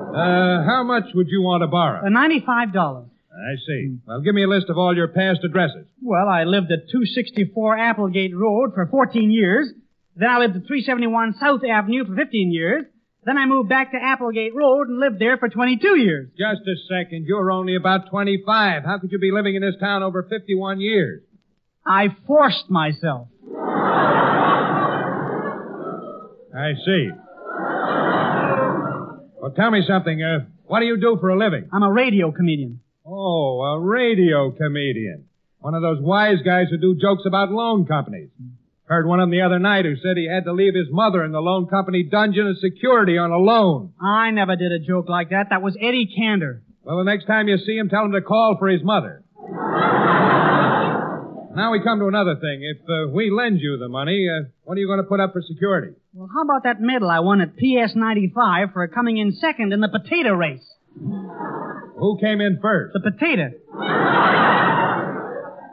Uh, 0.10 0.63
how 0.65 0.84
much 0.84 1.06
would 1.13 1.28
you 1.30 1.41
want 1.41 1.62
to 1.62 1.67
borrow? 1.67 1.99
Uh, 2.06 2.10
$95. 2.10 3.09
I 3.39 3.56
see. 3.65 3.97
Well, 4.06 4.21
give 4.21 4.36
me 4.36 4.43
a 4.43 4.47
list 4.47 4.69
of 4.69 4.78
all 4.78 4.95
your 4.95 5.08
past 5.08 5.39
addresses. 5.45 5.88
Well, 6.02 6.28
I 6.28 6.43
lived 6.43 6.71
at 6.71 6.89
264 6.91 7.78
Applegate 7.78 8.36
Road 8.36 8.73
for 8.75 8.86
14 8.88 9.32
years. 9.32 9.71
Then 10.15 10.30
I 10.30 10.39
lived 10.39 10.58
at 10.58 10.67
371 10.67 11.36
South 11.39 11.62
Avenue 11.63 12.06
for 12.06 12.15
15 12.15 12.52
years. 12.52 12.86
Then 13.23 13.38
I 13.38 13.45
moved 13.45 13.69
back 13.69 13.91
to 13.91 13.97
Applegate 13.97 14.54
Road 14.56 14.89
and 14.89 14.99
lived 14.99 15.19
there 15.19 15.38
for 15.38 15.47
22 15.49 15.97
years. 15.99 16.30
Just 16.38 16.67
a 16.67 16.75
second. 16.89 17.25
You're 17.28 17.52
only 17.52 17.75
about 17.75 18.10
25. 18.10 18.84
How 18.84 18.99
could 18.99 19.12
you 19.12 19.19
be 19.19 19.32
living 19.32 19.56
in 19.56 19.62
this 19.62 19.75
town 19.80 20.04
over 20.04 20.23
51 20.23 20.82
years? 20.82 21.21
I 21.86 22.10
forced 22.28 22.69
myself. 22.69 23.28
I 26.56 26.73
see. 26.86 27.10
Well, 29.41 29.52
tell 29.56 29.71
me 29.71 29.82
something. 29.88 30.21
Uh, 30.21 30.45
what 30.65 30.82
do 30.82 30.86
you 30.86 30.99
do 30.99 31.17
for 31.21 31.30
a 31.30 31.38
living? 31.38 31.69
I'm 31.71 31.84
a 31.84 31.91
radio 31.91 32.32
comedian. 32.32 32.82
Oh, 33.12 33.62
a 33.62 33.80
radio 33.80 34.52
comedian. 34.52 35.26
One 35.60 35.74
of 35.74 35.82
those 35.82 35.98
wise 36.00 36.43
guys 36.45 36.67
who 36.69 36.78
do 36.78 36.93
jokes 36.95 37.24
about 37.26 37.50
loan 37.50 37.88
companies. 37.88 38.30
Heard 38.84 39.08
one 39.08 39.19
of 39.19 39.24
them 39.24 39.32
the 39.32 39.41
other 39.41 39.58
night 39.58 39.86
who 39.86 39.95
said 39.95 40.15
he 40.15 40.28
had 40.30 40.45
to 40.45 40.54
leave 40.54 40.76
his 40.76 40.89
mother 40.91 41.24
in 41.24 41.32
the 41.32 41.39
loan 41.39 41.65
company 41.67 42.04
dungeon 42.04 42.48
as 42.48 42.62
security 42.62 43.17
on 43.17 43.32
a 43.32 43.38
loan. 43.38 43.93
I 44.00 44.30
never 44.30 44.56
did 44.56 44.72
a 44.72 44.78
joke 44.80 45.10
like 45.10 45.32
that. 45.32 45.48
That 45.50 45.63
was 45.63 45.76
Eddie 45.82 46.08
Cantor. 46.15 46.62
Well, 46.84 46.98
the 46.98 47.04
next 47.04 47.26
time 47.26 47.48
you 47.48 47.58
see 47.58 47.78
him, 47.78 47.89
tell 47.89 48.06
him 48.06 48.12
to 48.12 48.22
call 48.22 48.58
for 48.60 48.67
his 48.67 48.84
mother. 48.84 49.24
now 51.56 51.72
we 51.72 51.82
come 51.84 51.98
to 52.00 52.08
another 52.08 52.36
thing. 52.36 52.62
If 52.62 52.82
uh, 52.88 53.10
we 53.12 53.32
lend 53.32 53.60
you 53.60 53.78
the 53.80 53.89
money, 53.89 54.28
uh, 54.30 54.50
what 54.65 54.78
are 54.78 54.82
you 54.82 54.88
going 54.88 55.02
to 55.02 55.10
put 55.10 55.19
up 55.19 55.34
for 55.34 55.41
security? 55.41 55.95
Well, 56.13 56.30
how 56.32 56.43
about 56.43 56.63
that 56.63 56.80
medal 56.80 57.10
I 57.10 57.22
won 57.22 57.41
at 57.41 57.56
PS 57.58 57.95
95 57.95 58.74
for 58.74 58.88
coming 58.88 59.17
in 59.17 59.34
second 59.34 59.74
in 59.74 59.82
the 59.82 59.89
potato 59.89 60.34
race? 60.34 60.65
Who 61.99 62.17
came 62.19 62.41
in 62.41 62.59
first? 62.62 62.93
The 62.93 62.99
potato. 63.12 63.51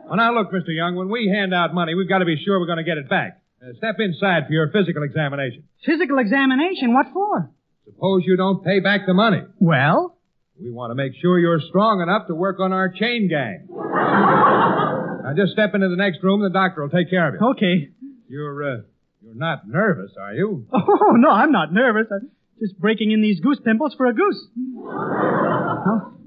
Well, 0.08 0.16
now 0.16 0.34
look, 0.34 0.52
Mr. 0.52 0.68
Young, 0.74 0.94
when 0.94 1.08
we 1.08 1.28
hand 1.28 1.52
out 1.54 1.74
money, 1.74 1.94
we've 1.94 2.08
got 2.08 2.18
to 2.18 2.24
be 2.24 2.36
sure 2.44 2.60
we're 2.60 2.66
going 2.66 2.78
to 2.78 2.84
get 2.84 2.98
it 2.98 3.08
back. 3.08 3.42
Uh, 3.62 3.72
step 3.78 3.96
inside 3.98 4.46
for 4.46 4.52
your 4.52 4.70
physical 4.70 5.02
examination. 5.02 5.64
Physical 5.84 6.18
examination? 6.18 6.94
What 6.94 7.06
for? 7.12 7.50
Suppose 7.84 8.22
you 8.24 8.36
don't 8.36 8.64
pay 8.64 8.80
back 8.80 9.06
the 9.06 9.14
money. 9.14 9.42
Well? 9.58 10.16
We 10.60 10.70
want 10.70 10.90
to 10.90 10.94
make 10.94 11.12
sure 11.20 11.38
you're 11.38 11.60
strong 11.68 12.00
enough 12.00 12.26
to 12.28 12.34
work 12.34 12.60
on 12.60 12.72
our 12.72 12.88
chain 12.88 13.28
gang. 13.28 13.66
now 13.70 15.32
just 15.36 15.52
step 15.52 15.74
into 15.74 15.88
the 15.88 15.96
next 15.96 16.22
room. 16.22 16.42
and 16.42 16.52
The 16.54 16.58
doctor 16.58 16.82
will 16.82 16.90
take 16.90 17.10
care 17.10 17.28
of 17.28 17.34
you. 17.34 17.40
Okay. 17.52 17.90
You're, 18.28 18.62
uh, 18.62 18.76
you're 19.22 19.34
not 19.34 19.68
nervous, 19.68 20.12
are 20.20 20.34
you? 20.34 20.66
Oh, 20.72 21.12
no, 21.16 21.30
I'm 21.30 21.52
not 21.52 21.72
nervous. 21.72 22.06
I'm 22.12 22.30
just 22.60 22.78
breaking 22.80 23.10
in 23.12 23.20
these 23.22 23.40
goose 23.40 23.58
pimples 23.64 23.94
for 23.96 24.06
a 24.06 24.14
goose. 24.14 24.48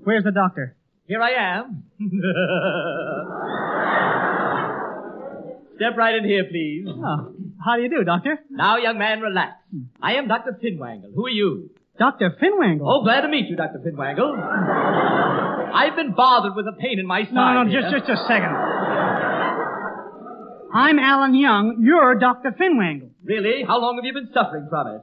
Where's 0.03 0.23
the 0.23 0.31
doctor? 0.31 0.75
Here 1.05 1.21
I 1.21 1.31
am. 1.57 1.83
Step 5.75 5.95
right 5.97 6.15
in 6.15 6.25
here, 6.25 6.43
please. 6.43 6.85
Oh, 6.87 7.33
how 7.63 7.77
do 7.77 7.83
you 7.83 7.89
do, 7.89 8.03
doctor? 8.03 8.37
Now, 8.49 8.77
young 8.77 8.97
man, 8.97 9.21
relax. 9.21 9.53
I 10.01 10.15
am 10.15 10.27
Dr. 10.27 10.57
Finwangle. 10.61 11.13
Who 11.15 11.25
are 11.25 11.29
you? 11.29 11.69
Dr. 11.97 12.31
Finwangle. 12.41 12.81
Oh, 12.85 13.03
glad 13.03 13.21
to 13.21 13.29
meet 13.29 13.47
you, 13.47 13.55
Dr. 13.55 13.79
Finwangle. 13.79 14.35
I've 15.73 15.95
been 15.95 16.13
bothered 16.13 16.55
with 16.55 16.65
a 16.67 16.73
pain 16.79 16.99
in 16.99 17.05
my 17.07 17.23
side. 17.23 17.33
No, 17.33 17.63
no, 17.63 17.69
here. 17.69 17.81
just, 17.81 18.07
just 18.07 18.23
a 18.23 18.27
second. 18.27 18.53
I'm 20.73 20.99
Alan 20.99 21.33
Young. 21.33 21.77
You're 21.81 22.15
Dr. 22.15 22.51
Finwangle. 22.51 23.09
Really? 23.23 23.63
How 23.65 23.79
long 23.79 23.95
have 23.95 24.05
you 24.05 24.13
been 24.13 24.29
suffering 24.33 24.67
from 24.69 24.87
it? 24.87 25.01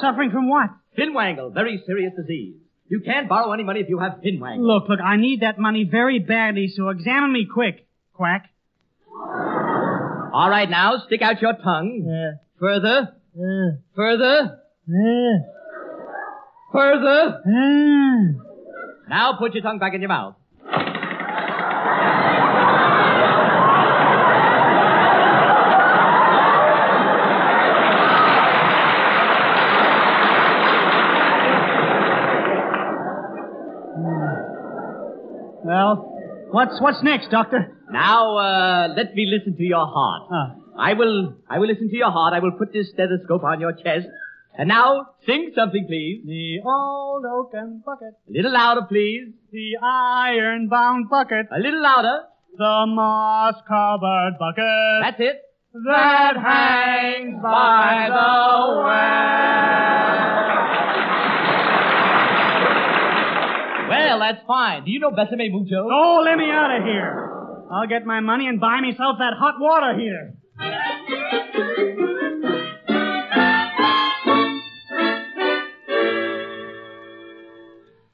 Suffering 0.00 0.30
from 0.30 0.48
what? 0.48 0.70
Finwangle, 0.98 1.54
very 1.54 1.82
serious 1.86 2.12
disease. 2.16 2.56
You 2.90 3.00
can't 3.00 3.28
borrow 3.28 3.52
any 3.52 3.62
money 3.62 3.78
if 3.80 3.88
you 3.88 4.00
have 4.00 4.14
Finwangle. 4.14 4.66
Look, 4.66 4.88
look, 4.88 4.98
I 5.00 5.16
need 5.16 5.42
that 5.42 5.60
money 5.60 5.84
very 5.88 6.18
badly, 6.18 6.66
so 6.66 6.88
examine 6.88 7.32
me 7.32 7.46
quick, 7.46 7.86
quack. 8.12 8.50
All 9.08 10.48
right, 10.50 10.68
now, 10.68 10.98
stick 11.06 11.22
out 11.22 11.40
your 11.40 11.54
tongue. 11.54 12.04
Uh. 12.04 12.38
Further. 12.58 13.14
Uh. 13.36 13.78
Further. 13.94 14.58
Uh. 14.88 15.38
Further. 16.72 17.42
Now 19.08 19.36
put 19.38 19.54
your 19.54 19.62
tongue 19.62 19.78
back 19.78 19.94
in 19.94 20.00
your 20.00 20.08
mouth. 20.08 20.34
Well, 35.62 36.18
what's 36.52 36.80
what's 36.80 37.02
next, 37.02 37.30
doctor? 37.30 37.76
Now, 37.90 38.36
uh, 38.36 38.88
let 38.96 39.14
me 39.14 39.26
listen 39.26 39.56
to 39.56 39.62
your 39.62 39.86
heart. 39.86 40.28
Ah. 40.32 40.54
I 40.78 40.94
will, 40.94 41.34
I 41.48 41.58
will 41.58 41.66
listen 41.68 41.90
to 41.90 41.96
your 41.96 42.10
heart. 42.10 42.32
I 42.32 42.38
will 42.38 42.52
put 42.52 42.72
this 42.72 42.88
stethoscope 42.90 43.44
on 43.44 43.60
your 43.60 43.72
chest. 43.72 44.06
And 44.56 44.68
now, 44.68 45.06
sing 45.26 45.52
something, 45.54 45.84
please. 45.86 46.22
The 46.26 46.60
old 46.68 47.24
oaken 47.26 47.82
bucket, 47.84 48.14
A 48.28 48.32
little 48.32 48.52
louder, 48.52 48.82
please. 48.88 49.32
the 49.52 49.76
iron-bound 49.82 51.08
bucket, 51.10 51.46
A 51.52 51.58
little 51.58 51.82
louder. 51.82 52.22
the 52.58 52.84
moss-covered 52.88 54.38
bucket 54.38 55.02
That's 55.02 55.20
it. 55.20 55.42
that 55.86 56.36
hangs 56.36 57.40
by 57.42 58.06
the 58.08 58.82
well. 58.84 58.90
Well, 64.00 64.18
that's 64.18 64.42
fine. 64.46 64.84
Do 64.84 64.90
you 64.90 65.00
know 65.00 65.10
Besame 65.10 65.50
Mucho? 65.50 65.88
Oh, 65.90 66.22
let 66.24 66.36
me 66.36 66.50
out 66.50 66.76
of 66.78 66.84
here. 66.84 67.66
I'll 67.70 67.86
get 67.86 68.04
my 68.04 68.20
money 68.20 68.46
and 68.48 68.60
buy 68.60 68.80
myself 68.80 69.16
that 69.18 69.34
hot 69.38 69.60
water 69.60 69.98
heater. 69.98 70.34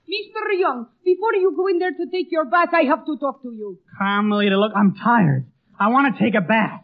Mr. 0.07 0.59
Young, 0.59 0.87
before 1.05 1.35
you 1.35 1.55
go 1.57 1.67
in 1.69 1.79
there 1.79 1.91
to 1.91 2.07
take 2.11 2.31
your 2.31 2.45
bath, 2.45 2.69
I 2.73 2.83
have 2.83 3.05
to 3.07 3.17
talk 3.19 3.43
to 3.43 3.53
you. 3.53 3.79
Carmelita, 3.99 4.59
look, 4.59 4.73
I'm 4.77 4.95
tired. 4.95 5.47
I 5.79 5.89
want 5.89 6.15
to 6.15 6.23
take 6.23 6.35
a 6.35 6.41
bath. 6.41 6.83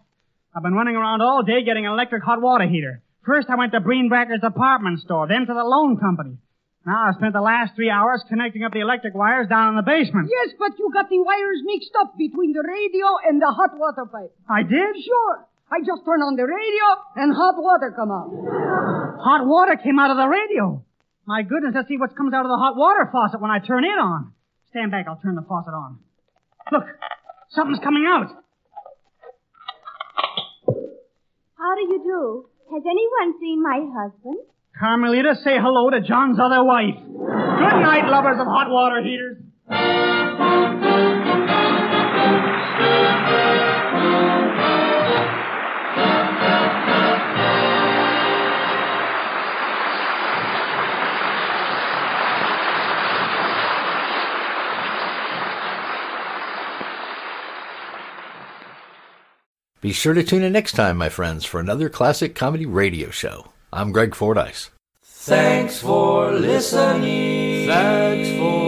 I've 0.54 0.62
been 0.62 0.74
running 0.74 0.96
around 0.96 1.22
all 1.22 1.42
day 1.42 1.64
getting 1.64 1.86
an 1.86 1.92
electric 1.92 2.22
hot 2.22 2.40
water 2.42 2.66
heater. 2.66 3.02
First 3.24 3.48
I 3.48 3.56
went 3.56 3.72
to 3.72 3.80
Greenbracker's 3.80 4.40
department 4.40 5.00
store, 5.00 5.28
then 5.28 5.46
to 5.46 5.54
the 5.54 5.64
loan 5.64 5.98
company. 5.98 6.38
Ah, 6.84 6.90
now 6.90 7.08
I've 7.08 7.14
spent 7.16 7.32
the 7.32 7.40
last 7.40 7.74
three 7.74 7.90
hours 7.90 8.22
connecting 8.28 8.64
up 8.64 8.72
the 8.72 8.80
electric 8.80 9.14
wires 9.14 9.48
down 9.48 9.70
in 9.70 9.76
the 9.76 9.82
basement. 9.86 10.28
Yes, 10.30 10.54
but 10.58 10.78
you 10.78 10.90
got 10.92 11.08
the 11.08 11.18
wires 11.20 11.60
mixed 11.64 11.92
up 12.00 12.18
between 12.18 12.52
the 12.52 12.62
radio 12.66 13.06
and 13.28 13.40
the 13.40 13.50
hot 13.50 13.78
water 13.78 14.06
pipe. 14.06 14.34
I 14.50 14.62
did? 14.62 14.96
Sure. 15.04 15.46
I 15.70 15.78
just 15.80 16.04
turned 16.04 16.22
on 16.22 16.36
the 16.36 16.44
radio 16.44 16.86
and 17.16 17.32
hot 17.32 17.54
water 17.56 17.94
come 17.96 18.10
out. 18.10 18.28
Hot 19.22 19.46
water 19.46 19.76
came 19.76 19.98
out 19.98 20.10
of 20.10 20.16
the 20.18 20.26
radio. 20.28 20.84
My 21.24 21.42
goodness, 21.42 21.72
let's 21.74 21.88
see 21.88 21.96
what 21.96 22.16
comes 22.16 22.34
out 22.34 22.44
of 22.44 22.50
the 22.50 22.58
hot 22.58 22.76
water 22.76 23.08
faucet 23.10 23.40
when 23.40 23.50
I 23.50 23.58
turn 23.60 23.84
it 23.84 23.96
on. 23.96 24.32
Stand 24.70 24.90
back, 24.90 25.06
I'll 25.08 25.16
turn 25.22 25.34
the 25.36 25.46
faucet 25.46 25.72
on. 25.72 25.98
Look, 26.72 26.84
something's 27.50 27.78
coming 27.78 28.04
out. 28.06 28.26
How 31.56 31.72
do 31.76 31.82
you 31.82 32.02
do? 32.02 32.48
Has 32.74 32.82
anyone 32.84 33.38
seen 33.40 33.62
my 33.62 33.80
husband? 33.94 34.38
Carmelita, 34.78 35.36
say 35.44 35.58
hello 35.60 35.90
to 35.90 36.00
John's 36.00 36.38
other 36.40 36.64
wife. 36.64 36.96
Good 36.96 37.80
night, 37.82 38.08
lovers 38.08 38.40
of 38.40 38.46
hot 38.46 38.70
water 38.70 39.02
heaters. 39.02 39.38
Be 59.80 59.92
sure 59.92 60.14
to 60.14 60.22
tune 60.22 60.44
in 60.44 60.52
next 60.52 60.72
time, 60.72 60.96
my 60.96 61.08
friends, 61.08 61.44
for 61.44 61.58
another 61.58 61.88
classic 61.88 62.36
comedy 62.36 62.66
radio 62.66 63.10
show. 63.10 63.51
I'm 63.74 63.90
Greg 63.90 64.14
Fordyce. 64.14 64.68
Thanks 65.02 65.80
for 65.80 66.30
listening. 66.30 67.66
Thanks 67.66 68.38
for 68.38 68.61